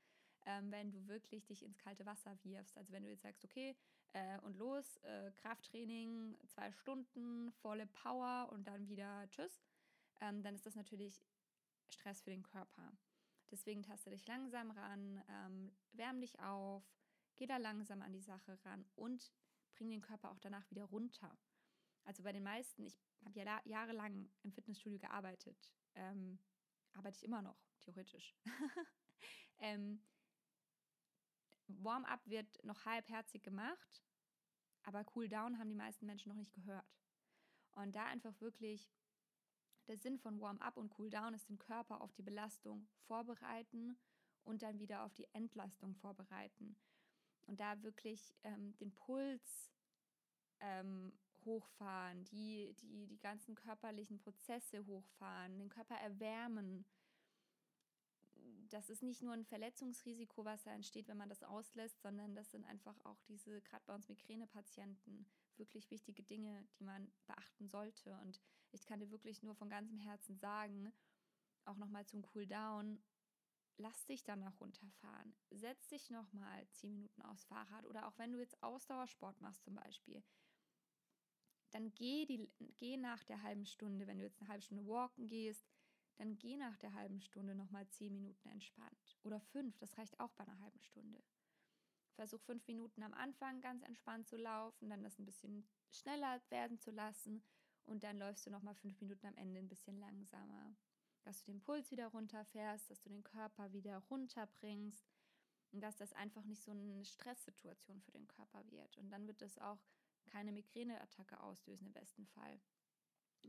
ähm, 0.46 0.72
wenn 0.72 0.92
du 0.92 1.08
wirklich 1.08 1.46
dich 1.46 1.64
ins 1.64 1.78
kalte 1.78 2.06
Wasser 2.06 2.38
wirfst. 2.44 2.78
Also 2.78 2.94
wenn 2.94 3.04
du 3.04 3.10
jetzt 3.10 3.24
sagst, 3.24 3.44
okay, 3.44 3.76
äh, 4.14 4.40
und 4.42 4.58
los, 4.58 4.98
äh, 4.98 5.32
Krafttraining, 5.38 6.38
zwei 6.48 6.72
Stunden, 6.72 7.52
volle 7.52 7.88
Power 7.88 8.50
und 8.52 8.68
dann 8.68 8.88
wieder 8.88 9.28
Tschüss, 9.30 9.62
ähm, 10.22 10.44
dann 10.44 10.56
ist 10.56 10.66
das 10.66 10.76
natürlich 10.76 11.22
Stress 11.90 12.22
für 12.22 12.30
den 12.30 12.44
Körper. 12.44 12.98
Deswegen 13.52 13.84
taste 13.84 14.10
dich 14.10 14.26
langsam 14.28 14.72
ran, 14.72 15.24
ähm, 15.30 15.72
wärm 15.94 16.22
dich 16.22 16.40
auf, 16.40 16.84
geh 17.36 17.46
da 17.46 17.58
langsam 17.58 18.02
an 18.02 18.14
die 18.14 18.22
Sache 18.22 18.58
ran 18.66 18.86
und 18.96 19.32
bringen 19.74 19.92
den 19.92 20.02
Körper 20.02 20.32
auch 20.32 20.40
danach 20.40 20.70
wieder 20.72 20.86
runter. 20.86 21.38
Also 22.06 22.24
bei 22.24 22.32
den 22.32 22.44
meisten, 22.44 22.84
ich 22.84 22.96
habe 23.26 23.40
ja 23.40 23.62
jahrelang 23.66 24.30
im 24.44 24.52
Fitnessstudio 24.52 25.00
gearbeitet, 25.00 25.72
ähm, 25.96 26.40
arbeite 26.94 27.18
ich 27.18 27.26
immer 27.26 27.42
noch, 27.42 27.58
theoretisch. 27.82 28.36
ähm, 29.60 30.02
Warm-up 31.68 32.22
wird 32.26 32.64
noch 32.64 32.86
halbherzig 32.86 33.42
gemacht, 33.42 34.04
aber 34.84 35.04
Cool-down 35.16 35.58
haben 35.58 35.70
die 35.70 35.76
meisten 35.76 36.06
Menschen 36.06 36.30
noch 36.30 36.38
nicht 36.38 36.54
gehört. 36.54 36.86
Und 37.72 37.96
da 37.96 38.06
einfach 38.06 38.40
wirklich 38.40 38.94
der 39.88 39.98
Sinn 39.98 40.20
von 40.20 40.40
Warm-up 40.40 40.78
und 40.78 40.98
Cool-down 40.98 41.34
ist 41.34 41.50
den 41.50 41.58
Körper 41.58 42.02
auf 42.02 42.14
die 42.14 42.24
Belastung 42.24 42.88
vorbereiten 43.08 43.98
und 44.44 44.62
dann 44.62 44.80
wieder 44.80 45.04
auf 45.04 45.14
die 45.14 45.28
Entlastung 45.34 45.96
vorbereiten. 45.96 46.78
Und 47.48 47.60
da 47.60 47.82
wirklich 47.84 48.34
ähm, 48.44 48.76
den 48.78 48.94
Puls 48.94 49.72
ähm, 50.60 51.14
hochfahren, 51.46 52.26
die, 52.26 52.76
die, 52.82 53.08
die 53.08 53.20
ganzen 53.20 53.56
körperlichen 53.56 54.20
Prozesse 54.20 54.86
hochfahren, 54.86 55.58
den 55.58 55.70
Körper 55.70 55.96
erwärmen, 55.96 56.86
das 58.70 58.90
ist 58.90 59.04
nicht 59.04 59.22
nur 59.22 59.34
ein 59.34 59.46
Verletzungsrisiko, 59.46 60.44
was 60.46 60.64
da 60.64 60.72
entsteht, 60.72 61.08
wenn 61.08 61.18
man 61.18 61.30
das 61.30 61.44
auslässt, 61.44 62.02
sondern 62.02 62.36
das 62.36 62.52
sind 62.52 62.66
einfach 62.66 62.98
auch 63.06 63.22
diese, 63.24 63.62
gerade 63.62 63.84
bei 63.86 63.94
uns 63.96 64.10
Migränepatienten, 64.10 65.26
wirklich 65.58 65.90
wichtige 65.92 66.24
Dinge, 66.24 66.68
die 66.80 66.84
man 66.84 67.12
beachten 67.26 67.68
sollte. 67.68 68.18
Und 68.22 68.42
ich 68.72 68.86
kann 68.86 69.00
dir 69.00 69.12
wirklich 69.12 69.44
nur 69.44 69.56
von 69.56 69.70
ganzem 69.70 70.00
Herzen 70.00 70.38
sagen, 70.38 70.92
auch 71.66 71.78
nochmal 71.78 72.06
zum 72.06 72.22
Cooldown, 72.22 73.02
lass 73.78 74.06
dich 74.06 74.24
danach 74.24 74.60
runterfahren. 74.60 75.36
Setz 75.52 75.88
dich 75.88 76.10
nochmal 76.10 76.68
zehn 76.72 76.94
Minuten 76.94 77.22
aufs 77.22 77.46
Fahrrad 77.46 77.86
oder 77.86 78.08
auch 78.08 78.18
wenn 78.18 78.34
du 78.34 78.40
jetzt 78.40 78.62
Ausdauersport 78.62 79.40
machst 79.42 79.64
zum 79.64 79.76
Beispiel, 79.76 80.24
dann 81.76 81.94
geh, 81.94 82.26
die, 82.26 82.50
geh 82.78 82.96
nach 82.96 83.22
der 83.26 83.44
halben 83.44 83.66
Stunde, 83.66 84.08
wenn 84.08 84.18
du 84.18 84.24
jetzt 84.24 84.40
eine 84.40 84.48
halbe 84.48 84.64
Stunde 84.64 84.88
walken 84.88 85.28
gehst, 85.28 85.68
dann 86.16 86.38
geh 86.38 86.56
nach 86.56 86.78
der 86.78 86.94
halben 86.94 87.20
Stunde 87.20 87.54
nochmal 87.54 87.86
zehn 87.90 88.14
Minuten 88.14 88.48
entspannt. 88.48 89.18
Oder 89.24 89.42
fünf, 89.42 89.78
das 89.80 89.98
reicht 89.98 90.18
auch 90.22 90.32
bei 90.32 90.46
einer 90.46 90.58
halben 90.62 90.82
Stunde. 90.82 91.22
Versuch 92.14 92.40
fünf 92.40 92.66
Minuten 92.68 93.04
am 93.04 93.14
Anfang 93.14 93.60
ganz 93.60 93.84
entspannt 93.84 94.26
zu 94.26 94.38
laufen, 94.38 94.90
dann 94.90 95.04
das 95.04 95.20
ein 95.20 95.26
bisschen 95.26 95.68
schneller 95.92 96.42
werden 96.50 96.80
zu 96.80 96.92
lassen 96.92 97.44
und 97.84 98.06
dann 98.06 98.20
läufst 98.20 98.46
du 98.46 98.52
nochmal 98.52 98.76
fünf 98.76 99.02
Minuten 99.02 99.28
am 99.28 99.36
Ende 99.36 99.60
ein 99.60 99.68
bisschen 99.68 100.00
langsamer. 100.00 100.78
Dass 101.24 101.44
du 101.44 101.52
den 101.52 101.60
Puls 101.60 101.92
wieder 101.92 102.08
runterfährst, 102.08 102.90
dass 102.90 103.02
du 103.02 103.10
den 103.10 103.24
Körper 103.24 103.74
wieder 103.74 103.98
runterbringst 104.10 105.12
und 105.74 105.82
dass 105.82 105.98
das 105.98 106.14
einfach 106.14 106.46
nicht 106.46 106.64
so 106.64 106.72
eine 106.72 107.04
Stresssituation 107.04 108.00
für 108.00 108.12
den 108.12 108.28
Körper 108.28 108.64
wird. 108.72 108.98
Und 108.98 109.10
dann 109.10 109.28
wird 109.28 109.42
es 109.42 109.58
auch 109.58 109.84
keine 110.26 110.52
Migräneattacke 110.52 111.40
auslösen 111.40 111.88
im 111.88 111.94
besten 111.94 112.26
Fall. 112.28 112.60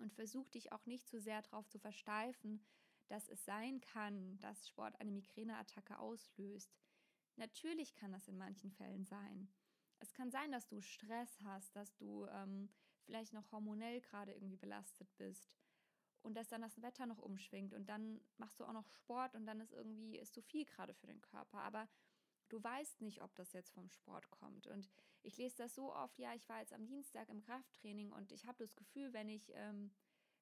Und 0.00 0.12
versuch 0.12 0.48
dich 0.50 0.72
auch 0.72 0.84
nicht 0.86 1.08
zu 1.08 1.20
sehr 1.20 1.42
darauf 1.42 1.68
zu 1.68 1.78
versteifen, 1.78 2.64
dass 3.08 3.28
es 3.28 3.44
sein 3.44 3.80
kann, 3.80 4.38
dass 4.40 4.68
Sport 4.68 5.00
eine 5.00 5.10
Migräneattacke 5.10 5.98
auslöst. 5.98 6.76
Natürlich 7.36 7.94
kann 7.94 8.12
das 8.12 8.28
in 8.28 8.36
manchen 8.36 8.70
Fällen 8.72 9.04
sein. 9.04 9.48
Es 9.98 10.12
kann 10.12 10.30
sein, 10.30 10.52
dass 10.52 10.66
du 10.66 10.80
Stress 10.80 11.38
hast, 11.44 11.74
dass 11.74 11.94
du 11.96 12.26
ähm, 12.26 12.68
vielleicht 13.04 13.32
noch 13.32 13.50
hormonell 13.52 14.00
gerade 14.00 14.32
irgendwie 14.32 14.56
belastet 14.56 15.08
bist 15.16 15.56
und 16.22 16.34
dass 16.34 16.48
dann 16.48 16.62
das 16.62 16.82
Wetter 16.82 17.06
noch 17.06 17.18
umschwingt 17.18 17.72
und 17.72 17.88
dann 17.88 18.20
machst 18.36 18.58
du 18.58 18.64
auch 18.64 18.72
noch 18.72 18.88
Sport 18.88 19.34
und 19.34 19.46
dann 19.46 19.60
ist 19.60 19.72
irgendwie 19.72 20.18
ist 20.18 20.34
zu 20.34 20.42
viel 20.42 20.64
gerade 20.64 20.92
für 20.92 21.06
den 21.06 21.20
Körper. 21.20 21.58
Aber 21.60 21.88
du 22.48 22.62
weißt 22.62 23.00
nicht, 23.00 23.22
ob 23.22 23.34
das 23.34 23.52
jetzt 23.52 23.70
vom 23.70 23.88
Sport 23.88 24.30
kommt. 24.30 24.66
Und 24.66 24.90
ich 25.22 25.36
lese 25.36 25.56
das 25.56 25.74
so 25.74 25.94
oft, 25.94 26.18
ja, 26.18 26.34
ich 26.34 26.48
war 26.48 26.60
jetzt 26.60 26.72
am 26.72 26.86
Dienstag 26.86 27.28
im 27.28 27.40
Krafttraining 27.40 28.12
und 28.12 28.32
ich 28.32 28.46
habe 28.46 28.58
das 28.58 28.74
Gefühl, 28.76 29.12
wenn 29.12 29.28
ich, 29.28 29.52
ähm, 29.54 29.92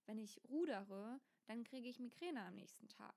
wenn 0.06 0.18
ich 0.18 0.40
rudere, 0.49 1.20
dann 1.46 1.64
kriege 1.64 1.88
ich 1.88 1.99
Migräne 1.99 2.42
am 2.42 2.54
nächsten 2.54 2.88
Tag. 2.88 3.14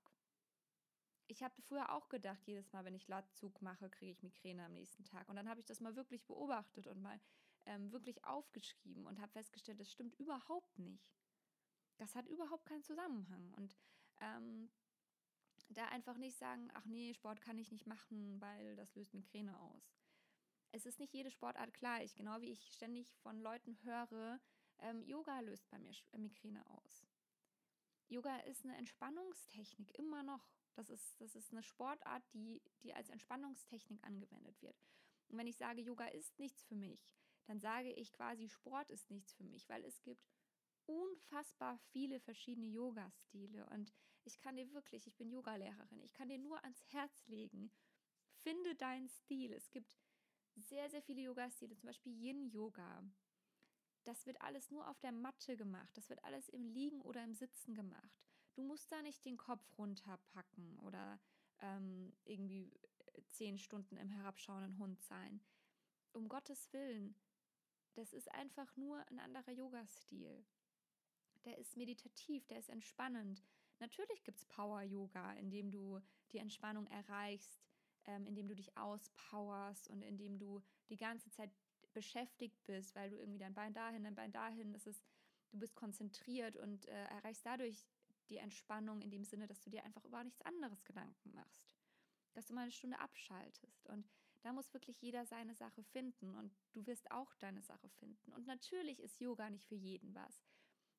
Ich 1.30 1.44
habe 1.44 1.62
früher 1.62 1.92
auch 1.92 2.08
gedacht, 2.08 2.48
jedes 2.48 2.72
Mal, 2.72 2.86
wenn 2.86 2.96
ich 2.96 3.08
Latzug 3.10 3.62
mache, 3.62 3.90
kriege 3.90 4.12
ich 4.12 4.24
Migräne 4.24 4.66
am 4.66 4.74
nächsten 4.74 5.04
Tag. 5.04 5.28
Und 5.28 5.36
dann 5.36 5.50
habe 5.50 5.60
ich 5.60 5.66
das 5.66 5.82
mal 5.82 5.96
wirklich 5.96 6.24
beobachtet 6.26 6.88
und 6.88 7.02
mal 7.02 7.20
ähm, 7.66 7.92
wirklich 7.92 8.24
aufgeschrieben 8.24 9.06
und 9.06 9.20
habe 9.20 9.34
festgestellt, 9.34 9.80
das 9.80 9.92
stimmt 9.92 10.16
überhaupt 10.16 10.80
nicht. 10.80 11.12
Das 11.98 12.16
hat 12.16 12.28
überhaupt 12.28 12.66
keinen 12.66 12.84
Zusammenhang. 12.84 13.54
Und 13.58 13.76
ähm, 14.22 14.70
da 15.70 15.86
einfach 15.88 16.18
nicht 16.18 16.38
sagen, 16.38 16.70
ach 16.74 16.86
nee, 16.86 17.14
Sport 17.14 17.42
kann 17.42 17.58
ich 17.58 17.72
nicht 17.72 17.88
machen, 17.88 18.40
weil 18.42 18.76
das 18.76 18.96
löst 18.96 19.14
Migräne 19.14 19.60
aus. 19.60 19.94
Es 20.72 20.86
ist 20.86 21.00
nicht 21.00 21.14
jede 21.14 21.32
Sportart 21.32 21.74
gleich, 21.74 22.16
genau 22.16 22.42
wie 22.42 22.52
ich 22.52 22.72
ständig 22.74 23.14
von 23.18 23.40
Leuten 23.40 23.78
höre, 23.84 24.40
ähm, 24.80 25.02
Yoga 25.04 25.40
löst 25.40 25.70
bei 25.70 25.80
mir 25.80 25.92
äh, 26.12 26.18
Migräne 26.18 26.66
aus. 26.70 27.08
Yoga 28.10 28.38
ist 28.42 28.64
eine 28.64 28.78
Entspannungstechnik, 28.78 29.98
immer 29.98 30.24
noch. 30.24 30.48
Das 30.76 30.90
ist, 30.90 31.20
das 31.20 31.36
ist 31.36 31.52
eine 31.52 31.64
Sportart, 31.64 32.24
die, 32.34 32.62
die 32.84 32.94
als 32.94 33.10
Entspannungstechnik 33.10 34.04
angewendet 34.04 34.62
wird. 34.62 34.80
Und 35.28 35.38
wenn 35.38 35.48
ich 35.48 35.58
sage, 35.58 35.82
Yoga 35.82 36.06
ist 36.08 36.38
nichts 36.40 36.64
für 36.64 36.76
mich, 36.76 37.10
dann 37.48 37.60
sage 37.60 37.92
ich 37.92 38.14
quasi, 38.14 38.48
Sport 38.48 38.90
ist 38.92 39.10
nichts 39.10 39.34
für 39.34 39.44
mich, 39.44 39.68
weil 39.68 39.84
es 39.84 40.02
gibt 40.04 40.24
unfassbar 40.86 41.78
viele 41.92 42.20
verschiedene 42.20 42.68
Yoga-Stile 42.68 43.66
und 43.68 43.94
ich 44.28 44.40
kann 44.40 44.56
dir 44.56 44.72
wirklich, 44.74 45.08
ich 45.08 45.16
bin 45.16 45.32
Yogalehrerin, 45.32 46.02
ich 46.02 46.14
kann 46.14 46.30
dir 46.30 46.38
nur 46.38 46.64
ans 46.64 46.84
Herz 46.92 47.26
legen, 47.28 47.72
finde 48.44 48.76
deinen 48.76 49.08
Stil. 49.08 49.54
Es 49.54 49.72
gibt 49.72 49.98
sehr, 50.56 50.90
sehr 50.90 51.02
viele 51.02 51.22
Yoga-Stile, 51.22 51.76
zum 51.76 51.88
Beispiel 51.88 52.14
Yin-Yoga. 52.14 53.04
Das 54.04 54.26
wird 54.26 54.42
alles 54.42 54.70
nur 54.70 54.88
auf 54.88 55.00
der 55.00 55.12
Matte 55.12 55.58
gemacht. 55.58 55.96
Das 55.98 56.10
wird 56.10 56.24
alles 56.24 56.50
im 56.50 56.68
Liegen 56.68 57.02
oder 57.02 57.24
im 57.24 57.34
Sitzen 57.34 57.74
gemacht. 57.74 58.22
Du 58.54 58.64
musst 58.64 58.92
da 58.92 59.02
nicht 59.02 59.26
den 59.26 59.38
Kopf 59.38 59.78
runterpacken 59.78 60.80
oder 60.80 61.20
ähm, 61.60 62.14
irgendwie 62.24 62.72
äh, 63.14 63.22
zehn 63.28 63.58
Stunden 63.58 63.98
im 63.98 64.10
herabschauenden 64.10 64.78
Hund 64.78 65.02
sein. 65.04 65.42
Um 66.14 66.30
Gottes 66.30 66.72
Willen, 66.74 67.16
das 67.94 68.14
ist 68.14 68.32
einfach 68.32 68.76
nur 68.78 69.06
ein 69.08 69.20
anderer 69.20 69.52
Yoga-Stil 69.52 70.46
der 71.48 71.58
ist 71.58 71.78
meditativ, 71.78 72.46
der 72.48 72.60
ist 72.60 72.70
entspannend. 72.70 73.42
Natürlich 73.80 74.24
gibt 74.24 74.40
es 74.40 74.46
Power-Yoga, 74.46 75.34
in 75.34 75.52
dem 75.52 75.72
du 75.72 76.00
die 76.32 76.40
Entspannung 76.40 76.88
erreichst, 76.88 77.60
ähm, 78.06 78.26
indem 78.26 78.48
du 78.48 78.56
dich 78.56 78.76
auspowerst 78.78 79.90
und 79.90 80.02
indem 80.02 80.40
du 80.40 80.62
die 80.90 80.98
ganze 80.98 81.30
Zeit 81.30 81.52
beschäftigt 81.94 82.64
bist, 82.66 82.96
weil 82.96 83.10
du 83.10 83.18
irgendwie 83.18 83.40
dein 83.40 83.54
Bein 83.54 83.74
dahin, 83.74 84.04
dein 84.04 84.16
Bein 84.16 84.32
dahin, 84.32 84.74
das 84.74 84.88
ist, 84.88 85.04
du 85.52 85.60
bist 85.60 85.76
konzentriert 85.76 86.58
und 86.58 86.88
äh, 86.88 87.04
erreichst 87.06 87.46
dadurch 87.46 87.86
die 88.30 88.38
Entspannung 88.38 89.02
in 89.02 89.10
dem 89.10 89.24
Sinne, 89.24 89.48
dass 89.48 89.62
du 89.62 89.70
dir 89.70 89.84
einfach 89.84 90.04
über 90.06 90.24
nichts 90.24 90.42
anderes 90.42 90.84
Gedanken 90.84 91.34
machst. 91.34 91.68
Dass 92.34 92.48
du 92.48 92.54
mal 92.54 92.64
eine 92.64 92.72
Stunde 92.72 93.00
abschaltest. 93.00 93.88
Und 93.88 94.08
da 94.42 94.54
muss 94.54 94.74
wirklich 94.74 95.02
jeder 95.02 95.26
seine 95.26 95.56
Sache 95.56 95.84
finden 95.84 96.36
und 96.36 96.56
du 96.74 96.86
wirst 96.86 97.10
auch 97.12 97.34
deine 97.36 97.62
Sache 97.62 97.90
finden. 97.90 98.32
Und 98.34 98.46
natürlich 98.46 99.00
ist 99.00 99.20
Yoga 99.20 99.50
nicht 99.50 99.66
für 99.66 99.76
jeden 99.76 100.14
was. 100.14 100.44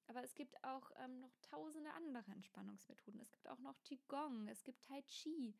Aber 0.08 0.24
es 0.24 0.34
gibt 0.34 0.62
auch 0.64 0.90
ähm, 0.96 1.20
noch 1.20 1.36
tausende 1.42 1.92
andere 1.92 2.32
Entspannungsmethoden. 2.32 3.20
Es 3.20 3.30
gibt 3.30 3.46
auch 3.46 3.58
noch 3.58 3.80
Qigong, 3.82 4.48
es 4.48 4.64
gibt 4.64 4.82
Tai 4.82 5.02
Chi. 5.02 5.54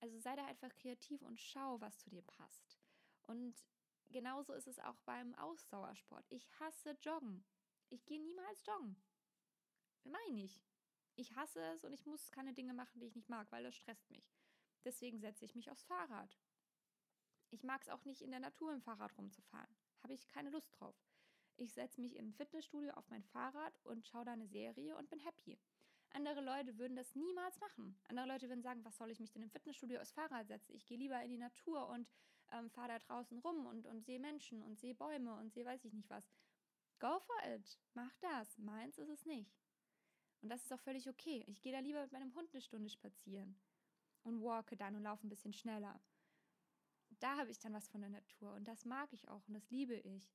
Also 0.00 0.18
sei 0.18 0.34
da 0.34 0.46
einfach 0.46 0.74
kreativ 0.74 1.22
und 1.22 1.38
schau, 1.38 1.80
was 1.80 1.98
zu 1.98 2.10
dir 2.10 2.22
passt. 2.22 2.78
Und 3.26 3.54
genauso 4.10 4.54
ist 4.54 4.66
es 4.66 4.78
auch 4.78 4.98
beim 5.00 5.34
Ausdauersport. 5.34 6.24
Ich 6.30 6.48
hasse 6.58 6.96
Joggen. 7.02 7.44
Ich 7.90 8.06
gehe 8.06 8.20
niemals 8.20 8.64
joggen. 8.66 8.96
Meine 10.04 10.42
ich. 10.42 10.62
Ich 11.16 11.34
hasse 11.36 11.60
es 11.74 11.84
und 11.84 11.92
ich 11.92 12.06
muss 12.06 12.32
keine 12.32 12.54
Dinge 12.54 12.74
machen, 12.74 13.00
die 13.00 13.06
ich 13.06 13.14
nicht 13.14 13.28
mag, 13.28 13.52
weil 13.52 13.62
das 13.62 13.76
stresst 13.76 14.10
mich. 14.10 14.34
Deswegen 14.84 15.20
setze 15.20 15.44
ich 15.44 15.54
mich 15.54 15.70
aufs 15.70 15.84
Fahrrad. 15.84 16.38
Ich 17.50 17.62
mag 17.62 17.82
es 17.82 17.88
auch 17.88 18.04
nicht 18.04 18.22
in 18.22 18.30
der 18.30 18.40
Natur 18.40 18.72
im 18.72 18.82
Fahrrad 18.82 19.16
rumzufahren. 19.16 19.76
Habe 20.02 20.14
ich 20.14 20.26
keine 20.26 20.50
Lust 20.50 20.78
drauf. 20.78 20.96
Ich 21.56 21.72
setze 21.72 22.00
mich 22.00 22.16
im 22.16 22.32
Fitnessstudio 22.32 22.92
auf 22.92 23.08
mein 23.10 23.22
Fahrrad 23.22 23.78
und 23.84 24.06
schaue 24.06 24.24
da 24.24 24.32
eine 24.32 24.48
Serie 24.48 24.96
und 24.96 25.08
bin 25.10 25.20
happy. 25.20 25.58
Andere 26.10 26.40
Leute 26.40 26.78
würden 26.78 26.96
das 26.96 27.14
niemals 27.14 27.58
machen. 27.60 27.96
Andere 28.08 28.26
Leute 28.26 28.48
würden 28.48 28.62
sagen, 28.62 28.84
was 28.84 28.96
soll 28.96 29.10
ich 29.10 29.20
mich 29.20 29.32
denn 29.32 29.42
im 29.42 29.50
Fitnessstudio 29.50 30.00
aufs 30.00 30.12
Fahrrad 30.12 30.46
setzen? 30.46 30.74
Ich 30.74 30.86
gehe 30.86 30.98
lieber 30.98 31.20
in 31.22 31.30
die 31.30 31.38
Natur 31.38 31.88
und 31.88 32.08
ähm, 32.52 32.70
fahre 32.70 32.88
da 32.88 32.98
draußen 32.98 33.38
rum 33.38 33.66
und, 33.66 33.86
und 33.86 34.04
sehe 34.04 34.20
Menschen 34.20 34.62
und 34.62 34.78
sehe 34.78 34.94
Bäume 34.94 35.34
und 35.34 35.52
sehe 35.52 35.64
weiß 35.64 35.84
ich 35.84 35.92
nicht 35.92 36.10
was. 36.10 36.30
Go 37.00 37.18
for 37.18 37.36
it. 37.54 37.78
Mach 37.94 38.14
das. 38.20 38.58
Meins 38.58 38.98
ist 38.98 39.08
es 39.08 39.26
nicht. 39.26 39.58
Und 40.40 40.50
das 40.50 40.62
ist 40.62 40.72
auch 40.72 40.80
völlig 40.80 41.08
okay. 41.08 41.44
Ich 41.48 41.62
gehe 41.62 41.72
da 41.72 41.80
lieber 41.80 42.02
mit 42.02 42.12
meinem 42.12 42.34
Hund 42.34 42.50
eine 42.52 42.60
Stunde 42.60 42.90
spazieren 42.90 43.56
und 44.22 44.42
walke 44.42 44.76
dann 44.76 44.94
und 44.94 45.02
laufe 45.02 45.26
ein 45.26 45.30
bisschen 45.30 45.52
schneller. 45.52 46.00
Da 47.20 47.36
habe 47.36 47.50
ich 47.50 47.58
dann 47.58 47.72
was 47.72 47.88
von 47.88 48.00
der 48.00 48.10
Natur 48.10 48.52
und 48.54 48.66
das 48.66 48.84
mag 48.84 49.12
ich 49.12 49.28
auch 49.28 49.46
und 49.48 49.54
das 49.54 49.70
liebe 49.70 49.94
ich. 49.94 50.30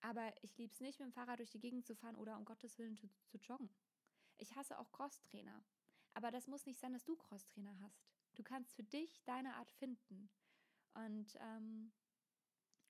Aber 0.00 0.32
ich 0.42 0.56
liebe 0.56 0.72
es 0.72 0.80
nicht, 0.80 1.00
mit 1.00 1.08
dem 1.08 1.12
Fahrrad 1.12 1.38
durch 1.38 1.50
die 1.50 1.60
Gegend 1.60 1.86
zu 1.86 1.94
fahren 1.94 2.16
oder 2.16 2.36
um 2.36 2.44
Gottes 2.44 2.78
Willen 2.78 2.96
zu, 2.96 3.08
zu 3.26 3.38
joggen. 3.38 3.70
Ich 4.36 4.54
hasse 4.54 4.78
auch 4.78 4.92
Crosstrainer. 4.92 5.64
Aber 6.14 6.30
das 6.30 6.46
muss 6.46 6.66
nicht 6.66 6.78
sein, 6.78 6.92
dass 6.92 7.04
du 7.04 7.16
Crosstrainer 7.16 7.78
hast. 7.80 8.06
Du 8.34 8.42
kannst 8.42 8.74
für 8.74 8.84
dich 8.84 9.22
deine 9.24 9.54
Art 9.56 9.70
finden. 9.72 10.30
Und 10.94 11.36
ähm, 11.40 11.92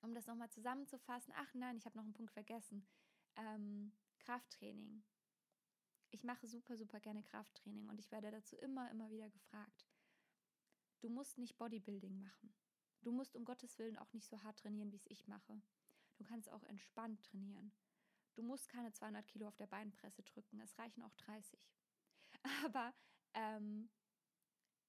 um 0.01 0.13
das 0.13 0.27
nochmal 0.27 0.49
zusammenzufassen, 0.49 1.33
ach 1.35 1.53
nein, 1.53 1.77
ich 1.77 1.85
habe 1.85 1.97
noch 1.97 2.03
einen 2.03 2.13
Punkt 2.13 2.31
vergessen. 2.31 2.87
Ähm, 3.35 3.91
Krafttraining. 4.19 5.03
Ich 6.11 6.23
mache 6.23 6.47
super, 6.47 6.75
super 6.77 6.99
gerne 6.99 7.23
Krafttraining 7.23 7.87
und 7.87 7.99
ich 7.99 8.11
werde 8.11 8.31
dazu 8.31 8.55
immer, 8.57 8.89
immer 8.89 9.11
wieder 9.11 9.29
gefragt. 9.29 9.87
Du 11.01 11.09
musst 11.09 11.37
nicht 11.37 11.57
Bodybuilding 11.57 12.19
machen. 12.19 12.53
Du 13.01 13.11
musst 13.11 13.35
um 13.35 13.45
Gottes 13.45 13.77
Willen 13.77 13.97
auch 13.97 14.11
nicht 14.13 14.27
so 14.27 14.41
hart 14.43 14.59
trainieren, 14.59 14.91
wie 14.91 14.97
es 14.97 15.07
ich 15.07 15.27
mache. 15.27 15.61
Du 16.19 16.25
kannst 16.25 16.49
auch 16.49 16.63
entspannt 16.63 17.23
trainieren. 17.23 17.71
Du 18.35 18.43
musst 18.43 18.69
keine 18.69 18.91
200 18.91 19.25
Kilo 19.27 19.47
auf 19.47 19.55
der 19.55 19.67
Beinpresse 19.67 20.21
drücken. 20.23 20.59
Es 20.59 20.77
reichen 20.77 21.01
auch 21.01 21.15
30. 21.15 21.71
Aber 22.65 22.93
ähm, 23.33 23.89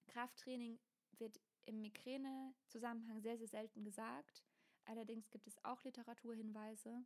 Krafttraining 0.09 0.79
wird 1.13 1.41
im 1.67 1.81
Migräne-Zusammenhang 1.81 3.21
sehr, 3.21 3.39
sehr 3.39 3.49
selten 3.49 3.85
gesagt. 3.85 4.45
Allerdings 4.85 5.31
gibt 5.31 5.47
es 5.47 5.57
auch 5.65 5.83
Literaturhinweise, 5.85 7.05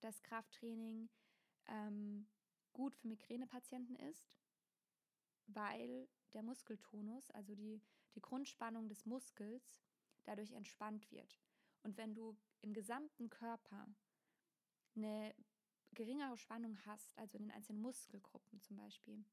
dass 0.00 0.22
Krafttraining 0.22 1.08
ähm, 1.66 2.28
gut 2.74 2.94
für 2.94 3.08
Migränepatienten 3.08 3.96
ist, 3.96 4.38
weil 5.46 6.08
der 6.34 6.42
Muskeltonus, 6.42 7.30
also 7.30 7.54
die, 7.54 7.80
die 8.14 8.20
Grundspannung 8.20 8.88
des 8.88 9.06
Muskels, 9.06 9.82
dadurch 10.24 10.52
entspannt 10.52 11.10
wird. 11.10 11.40
Und 11.82 11.96
wenn 11.96 12.14
du 12.14 12.36
im 12.64 12.72
gesamten 12.72 13.28
Körper 13.28 13.86
eine 14.96 15.34
geringere 15.92 16.36
Spannung 16.38 16.78
hast, 16.86 17.16
also 17.18 17.36
in 17.36 17.44
den 17.44 17.52
einzelnen 17.52 17.82
Muskelgruppen 17.82 18.60
zum 18.62 18.76
Beispiel, 18.78 19.24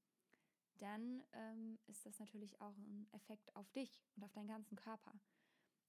dann 0.75 1.23
ähm, 1.31 1.79
ist 1.87 2.05
das 2.05 2.19
natürlich 2.19 2.59
auch 2.59 2.75
ein 2.77 3.07
Effekt 3.13 3.55
auf 3.55 3.71
dich 3.71 4.03
und 4.15 4.23
auf 4.23 4.33
deinen 4.33 4.47
ganzen 4.47 4.75
Körper. 4.75 5.13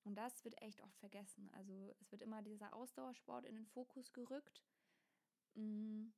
Und 0.05 0.15
das 0.15 0.45
wird 0.45 0.61
echt 0.63 0.83
oft 0.83 0.97
vergessen. 0.99 1.51
Also 1.55 1.95
es 2.01 2.13
wird 2.13 2.23
immer 2.23 2.43
dieser 2.43 2.75
Ausdauersport 2.75 3.45
in 3.45 3.57
den 3.57 3.67
Fokus 3.67 4.13
gerückt. 4.13 4.63
Mm, 5.55 6.09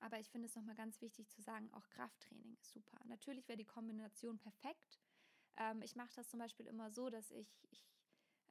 aber 0.00 0.20
ich 0.20 0.28
finde 0.28 0.46
es 0.46 0.54
nochmal 0.54 0.74
ganz 0.74 1.00
wichtig 1.00 1.30
zu 1.30 1.40
sagen, 1.42 1.72
auch 1.72 1.88
Krafttraining 1.88 2.56
ist 2.60 2.72
super. 2.72 2.98
Natürlich 3.04 3.48
wäre 3.48 3.58
die 3.58 3.64
Kombination 3.64 4.38
perfekt. 4.38 5.00
Ähm, 5.56 5.80
ich 5.82 5.96
mache 5.96 6.14
das 6.14 6.28
zum 6.28 6.40
Beispiel 6.40 6.66
immer 6.66 6.90
so, 6.90 7.08
dass 7.08 7.30
ich, 7.30 7.66
ich 7.70 7.95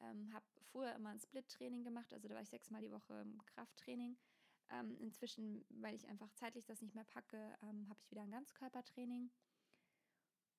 ähm, 0.02 0.34
habe 0.34 0.46
früher 0.72 0.94
immer 0.96 1.10
ein 1.10 1.20
Split-Training 1.20 1.84
gemacht, 1.84 2.14
also 2.14 2.28
da 2.28 2.36
war 2.36 2.42
ich 2.42 2.50
sechsmal 2.50 2.82
die 2.82 2.92
Woche 2.92 3.22
im 3.22 3.44
Krafttraining. 3.46 4.18
Ähm, 4.72 4.98
inzwischen, 4.98 5.64
weil 5.70 5.94
ich 5.96 6.08
einfach 6.08 6.32
zeitlich 6.34 6.66
das 6.66 6.82
nicht 6.82 6.96
mehr 6.96 7.04
packe, 7.04 7.56
ähm, 7.62 7.88
habe 7.88 8.00
ich 8.00 8.10
wieder 8.10 8.22
ein 8.22 8.32
Ganzkörpertraining. 8.32 9.30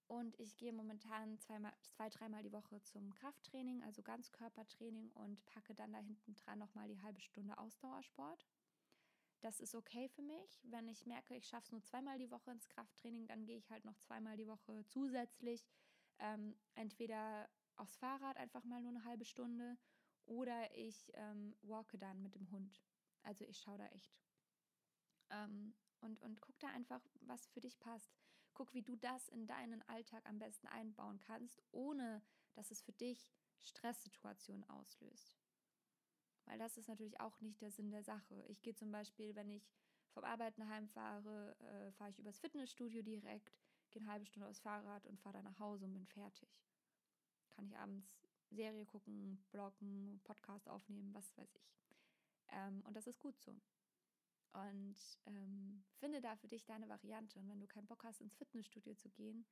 Und 0.08 0.38
ich 0.38 0.56
gehe 0.56 0.72
momentan 0.72 1.36
zweimal, 1.40 1.72
zwei, 1.82 2.08
dreimal 2.08 2.42
die 2.44 2.52
Woche 2.52 2.80
zum 2.82 3.12
Krafttraining, 3.14 3.82
also 3.82 4.02
Ganzkörpertraining 4.02 5.10
und 5.12 5.44
packe 5.46 5.74
dann 5.74 5.92
da 5.92 5.98
hinten 5.98 6.34
dran 6.34 6.60
nochmal 6.60 6.86
die 6.86 7.00
halbe 7.00 7.20
Stunde 7.20 7.58
Ausdauersport. 7.58 8.46
Das 9.40 9.58
ist 9.60 9.74
okay 9.74 10.08
für 10.08 10.22
mich. 10.22 10.60
Wenn 10.62 10.88
ich 10.88 11.06
merke, 11.06 11.36
ich 11.36 11.46
schaffe 11.46 11.64
es 11.64 11.72
nur 11.72 11.82
zweimal 11.82 12.18
die 12.18 12.30
Woche 12.30 12.52
ins 12.52 12.68
Krafttraining, 12.68 13.26
dann 13.26 13.44
gehe 13.44 13.58
ich 13.58 13.68
halt 13.70 13.84
noch 13.84 13.98
zweimal 13.98 14.36
die 14.36 14.46
Woche 14.46 14.84
zusätzlich 14.86 15.66
ähm, 16.18 16.56
entweder 16.74 17.48
aufs 17.76 17.96
Fahrrad 17.96 18.36
einfach 18.36 18.64
mal 18.64 18.80
nur 18.80 18.90
eine 18.90 19.04
halbe 19.04 19.24
Stunde 19.24 19.76
oder 20.26 20.76
ich 20.76 21.10
ähm, 21.14 21.56
walke 21.62 21.98
dann 21.98 22.22
mit 22.22 22.34
dem 22.34 22.50
Hund. 22.50 22.82
Also 23.22 23.44
ich 23.44 23.58
schaue 23.58 23.78
da 23.78 23.86
echt. 23.88 24.18
Ähm, 25.30 25.74
und, 26.00 26.20
und 26.22 26.40
guck 26.40 26.58
da 26.58 26.68
einfach, 26.68 27.02
was 27.20 27.46
für 27.48 27.60
dich 27.60 27.78
passt. 27.78 28.16
Guck, 28.54 28.72
wie 28.74 28.82
du 28.82 28.96
das 28.96 29.28
in 29.28 29.46
deinen 29.46 29.82
Alltag 29.88 30.24
am 30.26 30.38
besten 30.38 30.66
einbauen 30.68 31.18
kannst, 31.20 31.62
ohne 31.72 32.22
dass 32.54 32.70
es 32.70 32.80
für 32.80 32.92
dich 32.92 33.32
Stresssituationen 33.58 34.68
auslöst. 34.68 35.36
Weil 36.44 36.58
das 36.58 36.78
ist 36.78 36.88
natürlich 36.88 37.20
auch 37.20 37.40
nicht 37.40 37.60
der 37.60 37.70
Sinn 37.70 37.90
der 37.90 38.04
Sache. 38.04 38.44
Ich 38.48 38.62
gehe 38.62 38.74
zum 38.74 38.92
Beispiel, 38.92 39.34
wenn 39.34 39.50
ich 39.50 39.68
vom 40.10 40.24
Arbeiten 40.24 40.68
heimfahre, 40.68 41.56
äh, 41.58 41.92
fahre 41.92 42.10
ich 42.10 42.18
übers 42.18 42.38
Fitnessstudio 42.38 43.02
direkt, 43.02 43.52
gehe 43.90 44.00
eine 44.00 44.10
halbe 44.10 44.26
Stunde 44.26 44.48
aufs 44.48 44.60
Fahrrad 44.60 45.06
und 45.06 45.20
fahre 45.20 45.34
dann 45.34 45.44
nach 45.44 45.58
Hause 45.58 45.84
und 45.84 45.92
bin 45.92 46.06
fertig. 46.06 46.48
Kann 47.56 47.66
ich 47.66 47.76
abends 47.78 48.20
Serie 48.50 48.84
gucken, 48.84 49.42
bloggen, 49.50 50.20
Podcast 50.22 50.68
aufnehmen, 50.68 51.12
was 51.14 51.36
weiß 51.36 51.54
ich. 51.54 51.74
Ähm, 52.50 52.82
und 52.86 52.94
das 52.94 53.06
ist 53.06 53.18
gut 53.18 53.40
so. 53.40 53.58
Und 54.52 54.96
ähm, 55.26 55.84
finde 55.98 56.20
da 56.20 56.36
für 56.36 56.48
dich 56.48 56.64
deine 56.64 56.88
Variante. 56.88 57.38
Und 57.38 57.48
wenn 57.48 57.60
du 57.60 57.66
keinen 57.66 57.86
Bock 57.86 58.04
hast, 58.04 58.20
ins 58.20 58.36
Fitnessstudio 58.36 58.94
zu 58.94 59.08
gehen, 59.10 59.46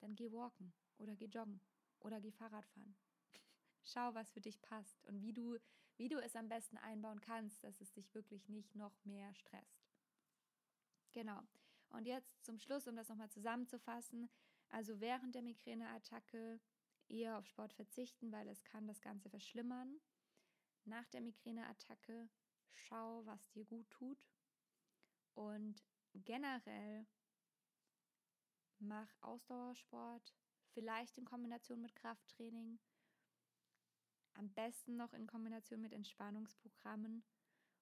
dann 0.00 0.14
geh 0.14 0.32
walken 0.32 0.72
oder 0.98 1.14
geh 1.16 1.26
joggen 1.26 1.60
oder 2.00 2.20
geh 2.20 2.30
Fahrrad 2.30 2.66
fahren. 2.66 2.96
Schau, 3.84 4.14
was 4.14 4.30
für 4.30 4.40
dich 4.40 4.60
passt 4.62 5.04
und 5.06 5.20
wie 5.20 5.32
du, 5.32 5.58
wie 5.96 6.08
du 6.08 6.18
es 6.18 6.36
am 6.36 6.48
besten 6.48 6.76
einbauen 6.78 7.20
kannst, 7.20 7.62
dass 7.64 7.80
es 7.80 7.92
dich 7.92 8.14
wirklich 8.14 8.48
nicht 8.48 8.74
noch 8.74 9.04
mehr 9.04 9.34
stresst. 9.34 9.84
Genau. 11.12 11.42
Und 11.90 12.06
jetzt 12.06 12.44
zum 12.44 12.58
Schluss, 12.58 12.86
um 12.86 12.96
das 12.96 13.08
nochmal 13.08 13.30
zusammenzufassen. 13.30 14.28
Also 14.68 15.00
während 15.00 15.34
der 15.34 15.42
Migräneattacke 15.42 16.60
eher 17.10 17.38
auf 17.38 17.46
Sport 17.46 17.72
verzichten, 17.72 18.32
weil 18.32 18.48
es 18.48 18.64
kann 18.64 18.86
das 18.86 19.00
Ganze 19.00 19.28
verschlimmern. 19.28 20.00
Nach 20.84 21.06
der 21.08 21.20
Migräneattacke 21.20 22.28
schau, 22.72 23.24
was 23.26 23.48
dir 23.50 23.64
gut 23.64 23.88
tut. 23.90 24.26
Und 25.34 25.82
generell 26.14 27.06
mach 28.78 29.14
Ausdauersport, 29.20 30.34
vielleicht 30.72 31.18
in 31.18 31.24
Kombination 31.24 31.80
mit 31.80 31.94
Krafttraining 31.94 32.78
am 34.34 34.52
besten 34.54 34.96
noch 34.96 35.12
in 35.12 35.26
Kombination 35.26 35.80
mit 35.80 35.92
Entspannungsprogrammen. 35.92 37.24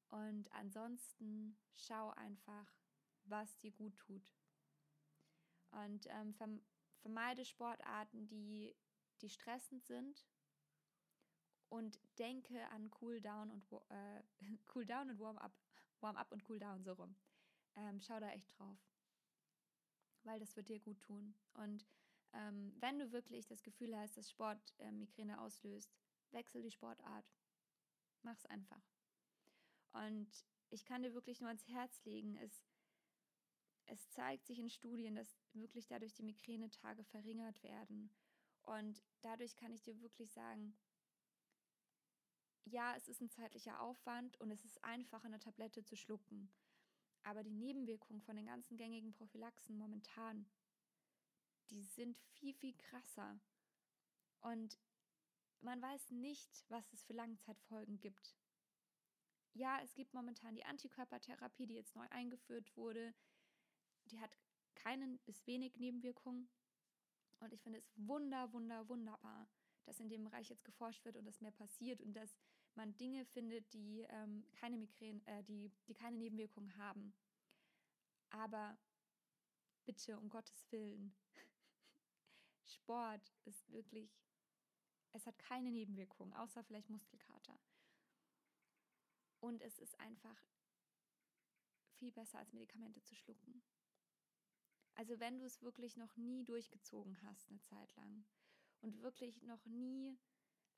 Und 0.08 0.50
ansonsten 0.52 1.58
schau 1.74 2.10
einfach, 2.10 2.72
was 3.24 3.58
dir 3.58 3.72
gut 3.72 3.96
tut. 3.96 4.34
Und 5.70 6.06
ähm, 6.08 6.34
vermeide 7.02 7.44
Sportarten, 7.44 8.26
die, 8.28 8.74
die 9.22 9.31
stressend 9.31 9.85
sind. 9.85 10.26
Und 11.68 11.98
denke 12.18 12.68
an 12.70 12.90
Cooldown 12.90 13.50
und 13.50 13.64
äh, 13.90 14.22
Cooldown 14.66 15.11
und 15.11 15.18
Warm-up. 15.18 15.52
Warm-up 16.00 16.31
und 16.33 16.44
Cooldown 16.44 16.85
so 16.85 16.92
rum. 16.92 17.16
Ähm, 17.74 18.00
schau 18.00 18.20
da 18.20 18.31
echt 18.31 18.57
drauf. 18.59 18.79
Weil 20.22 20.38
das 20.38 20.57
wird 20.57 20.68
dir 20.68 20.81
gut 20.81 21.00
tun. 21.00 21.35
Und 21.55 21.87
ähm, 22.33 22.72
wenn 22.81 22.98
du 22.98 23.12
wirklich 23.12 23.46
das 23.46 23.62
Gefühl 23.62 23.96
hast, 23.96 24.16
dass 24.16 24.31
Sport 24.31 24.74
äh, 24.79 24.90
Migräne 24.90 25.40
auslöst, 25.40 25.92
wechsel 26.33 26.62
die 26.62 26.70
Sportart. 26.70 27.24
Mach's 28.22 28.46
einfach. 28.46 28.83
Und 29.92 30.29
ich 30.70 30.85
kann 30.85 31.02
dir 31.02 31.14
wirklich 31.14 31.40
nur 31.40 31.48
ans 31.48 31.66
Herz 31.68 32.05
legen, 32.05 32.37
es, 32.37 32.64
es 33.87 34.11
zeigt 34.11 34.46
sich 34.46 34.59
in 34.59 34.68
Studien, 34.68 35.14
dass 35.14 35.38
wirklich 35.52 35.87
dadurch 35.87 36.12
die 36.12 36.24
Migränetage 36.24 37.05
verringert 37.05 37.62
werden. 37.62 38.11
Und 38.66 39.02
dadurch 39.22 39.57
kann 39.57 39.72
ich 39.72 39.83
dir 39.83 40.00
wirklich 40.00 40.31
sagen, 40.33 40.76
ja, 42.64 42.94
es 42.96 43.09
ist 43.09 43.20
ein 43.20 43.31
zeitlicher 43.31 43.81
Aufwand 43.81 44.40
und 44.40 44.50
es 44.50 44.64
ist 44.64 44.83
einfach, 44.83 45.24
eine 45.24 45.38
Tablette 45.38 45.85
zu 45.85 45.96
schlucken. 45.96 46.50
Aber 47.22 47.42
die 47.42 47.55
Nebenwirkungen 47.55 48.20
von 48.22 48.37
den 48.37 48.46
ganzen 48.46 48.76
gängigen 48.76 49.12
Prophylaxen 49.12 49.79
momentan, 49.79 50.46
die 51.70 51.85
sind 51.85 52.18
viel, 52.18 52.55
viel 52.55 52.74
krasser. 52.74 53.38
Und 54.40 54.79
man 55.61 55.81
weiß 55.81 56.11
nicht, 56.11 56.64
was 56.68 56.92
es 56.92 57.05
für 57.05 57.14
Langzeitfolgen 57.14 58.00
gibt. 58.00 58.37
Ja, 59.55 59.81
es 59.83 59.94
gibt 59.94 60.12
momentan 60.12 60.55
die 60.55 60.64
Antikörpertherapie, 60.64 61.66
die 61.66 61.74
jetzt 61.74 61.96
neu 61.96 62.07
eingeführt 62.11 62.76
wurde. 62.76 63.14
Die 64.11 64.20
hat 64.20 64.37
keinen 64.74 65.18
bis 65.20 65.46
wenig 65.46 65.76
Nebenwirkungen. 65.76 66.48
Und 67.40 67.53
ich 67.53 67.62
finde 67.62 67.79
es 67.79 67.90
wunder, 67.96 68.53
wunder, 68.53 68.88
wunderbar, 68.88 69.49
dass 69.85 70.01
in 70.01 70.09
dem 70.09 70.25
Bereich 70.25 70.49
jetzt 70.49 70.64
geforscht 70.64 71.05
wird 71.05 71.16
und 71.16 71.25
dass 71.27 71.40
mehr 71.40 71.53
passiert 71.53 72.01
und 72.01 72.14
dass 72.14 72.37
man 72.75 72.96
Dinge 72.96 73.25
findet, 73.25 73.72
die 73.72 74.07
ähm, 74.09 74.44
keine 74.55 74.77
Migräne, 74.77 75.20
äh, 75.27 75.42
die, 75.44 75.70
die 75.87 75.94
keine 75.94 76.16
Nebenwirkungen 76.16 76.77
haben. 76.77 77.14
Aber 78.31 78.77
bitte, 79.85 80.18
um 80.18 80.29
Gottes 80.29 80.70
Willen, 80.70 81.14
Sport 82.66 83.33
ist 83.44 83.70
wirklich 83.70 84.11
es 85.16 85.27
hat 85.27 85.38
keine 85.38 85.70
Nebenwirkungen, 85.70 86.35
außer 86.35 86.62
vielleicht 86.62 86.90
Muskelkater. 86.90 87.59
Und 89.40 89.62
es 89.62 89.79
ist 89.79 89.99
einfach 89.99 90.38
viel 91.94 92.12
besser 92.12 92.38
als 92.38 92.53
Medikamente 92.53 93.03
zu 93.03 93.14
schlucken. 93.14 93.62
Also 94.96 95.20
wenn 95.20 95.38
du 95.38 95.44
es 95.44 95.62
wirklich 95.62 95.96
noch 95.96 96.16
nie 96.16 96.44
durchgezogen 96.44 97.16
hast, 97.22 97.48
eine 97.48 97.61
Zeit 97.61 97.94
lang, 97.96 98.24
und 98.80 99.00
wirklich 99.02 99.42
noch 99.42 99.64
nie 99.64 100.18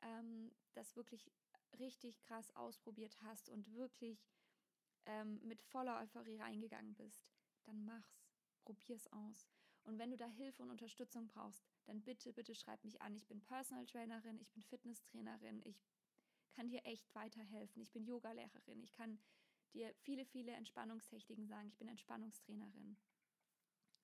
ähm, 0.02 0.52
das 0.74 0.94
wirklich 0.94 1.32
richtig 1.78 2.20
krass 2.20 2.54
ausprobiert 2.54 3.16
hast 3.22 3.48
und 3.48 3.72
wirklich 3.74 4.24
ähm, 5.06 5.40
mit 5.42 5.60
voller 5.62 5.98
Euphorie 6.00 6.36
reingegangen 6.36 6.94
bist, 6.94 7.26
dann 7.64 7.84
mach's, 7.84 8.22
probier's 8.60 9.08
aus. 9.08 9.48
Und 9.84 9.98
wenn 9.98 10.10
du 10.10 10.16
da 10.16 10.26
Hilfe 10.26 10.62
und 10.62 10.70
Unterstützung 10.70 11.26
brauchst, 11.26 11.64
dann 11.86 12.02
bitte, 12.02 12.32
bitte 12.32 12.54
schreib 12.54 12.84
mich 12.84 13.00
an. 13.00 13.14
Ich 13.14 13.26
bin 13.26 13.40
Personal 13.40 13.86
Trainerin, 13.86 14.38
ich 14.40 14.52
bin 14.52 14.62
Fitnesstrainerin, 14.62 15.62
ich 15.64 15.82
kann 16.58 16.68
dir 16.68 16.84
echt 16.84 17.14
weiterhelfen. 17.14 17.80
Ich 17.80 17.92
bin 17.92 18.04
Yogalehrerin. 18.04 18.82
Ich 18.82 18.92
kann 18.92 19.20
dir 19.74 19.94
viele, 19.94 20.24
viele 20.24 20.50
Entspannungstechniken 20.52 21.46
sagen. 21.46 21.68
Ich 21.68 21.76
bin 21.76 21.86
Entspannungstrainerin. 21.86 22.96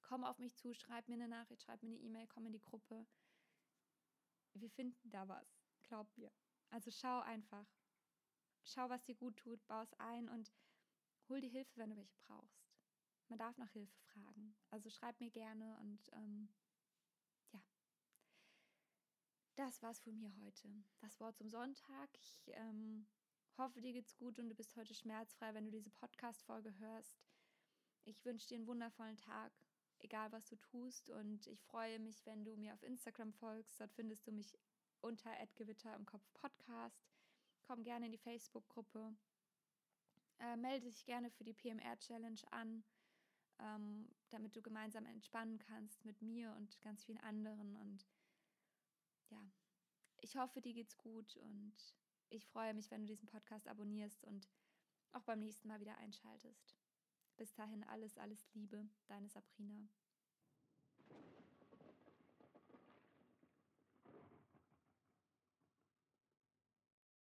Komm 0.08 0.22
auf 0.24 0.38
mich 0.38 0.54
zu, 0.54 0.74
schreib 0.74 1.08
mir 1.08 1.14
eine 1.14 1.28
Nachricht, 1.28 1.62
schreib 1.62 1.82
mir 1.82 1.88
eine 1.88 1.98
E-Mail, 1.98 2.26
komm 2.28 2.46
in 2.46 2.52
die 2.52 2.60
Gruppe. 2.60 3.06
Wir 4.52 4.70
finden 4.70 5.10
da 5.10 5.26
was, 5.26 5.58
glaub 5.82 6.14
mir. 6.16 6.30
Also 6.70 6.90
schau 6.90 7.20
einfach. 7.20 7.66
Schau, 8.64 8.88
was 8.88 9.04
dir 9.04 9.14
gut 9.14 9.36
tut, 9.36 9.66
baue 9.66 9.82
es 9.82 9.94
ein 9.94 10.28
und 10.28 10.52
hol 11.28 11.40
dir 11.40 11.50
Hilfe, 11.50 11.76
wenn 11.76 11.90
du 11.90 11.96
welche 11.96 12.16
brauchst. 12.18 12.70
Man 13.28 13.38
darf 13.38 13.56
nach 13.56 13.70
Hilfe 13.70 13.98
fragen. 14.12 14.54
Also 14.70 14.90
schreib 14.90 15.18
mir 15.20 15.30
gerne 15.30 15.76
und 15.78 16.08
ähm, 16.12 16.48
ja. 17.52 17.62
Das 19.56 19.82
war's 19.82 20.00
von 20.00 20.16
mir 20.18 20.34
heute. 20.36 20.68
Das 21.00 21.18
Wort 21.20 21.36
zum 21.36 21.48
Sonntag. 21.50 22.10
Ich 22.20 22.42
ähm, 22.48 23.06
hoffe, 23.56 23.80
dir 23.80 23.92
geht's 23.92 24.16
gut 24.16 24.38
und 24.38 24.48
du 24.50 24.54
bist 24.54 24.76
heute 24.76 24.94
schmerzfrei, 24.94 25.54
wenn 25.54 25.64
du 25.64 25.70
diese 25.70 25.90
Podcast-Folge 25.90 26.76
hörst. 26.78 27.18
Ich 28.04 28.24
wünsche 28.24 28.48
dir 28.48 28.56
einen 28.56 28.66
wundervollen 28.66 29.16
Tag, 29.16 29.52
egal 30.04 30.30
was 30.32 30.46
du 30.46 30.56
tust. 30.56 31.10
Und 31.10 31.46
ich 31.46 31.62
freue 31.62 31.98
mich, 31.98 32.24
wenn 32.26 32.44
du 32.44 32.56
mir 32.56 32.74
auf 32.74 32.82
Instagram 32.82 33.32
folgst. 33.32 33.80
Dort 33.80 33.92
findest 33.92 34.26
du 34.26 34.32
mich 34.32 34.56
unter 35.00 35.30
Gewitter 35.56 35.94
im 35.94 36.06
Kopf 36.06 36.26
Podcast. 36.34 37.10
Komm 37.62 37.82
gerne 37.82 38.06
in 38.06 38.12
die 38.12 38.18
Facebook-Gruppe. 38.18 39.16
Äh, 40.38 40.56
melde 40.56 40.86
dich 40.86 41.04
gerne 41.04 41.30
für 41.30 41.44
die 41.44 41.54
PMR-Challenge 41.54 42.40
an, 42.50 42.84
ähm, 43.60 44.08
damit 44.30 44.54
du 44.56 44.62
gemeinsam 44.62 45.06
entspannen 45.06 45.58
kannst 45.58 46.04
mit 46.04 46.20
mir 46.20 46.52
und 46.56 46.80
ganz 46.80 47.04
vielen 47.04 47.20
anderen. 47.20 47.76
Und 47.76 48.06
ja, 49.30 49.42
ich 50.18 50.36
hoffe, 50.36 50.60
dir 50.60 50.74
geht's 50.74 50.98
gut 50.98 51.36
und 51.38 51.74
ich 52.30 52.46
freue 52.46 52.74
mich, 52.74 52.90
wenn 52.90 53.02
du 53.02 53.06
diesen 53.06 53.28
Podcast 53.28 53.68
abonnierst 53.68 54.24
und 54.24 54.48
auch 55.12 55.22
beim 55.22 55.38
nächsten 55.38 55.68
Mal 55.68 55.80
wieder 55.80 55.96
einschaltest. 55.98 56.83
Bis 57.36 57.52
dahin 57.54 57.84
alles, 57.84 58.16
alles 58.18 58.46
Liebe, 58.54 58.88
deine 59.08 59.28
Sabrina. 59.28 59.88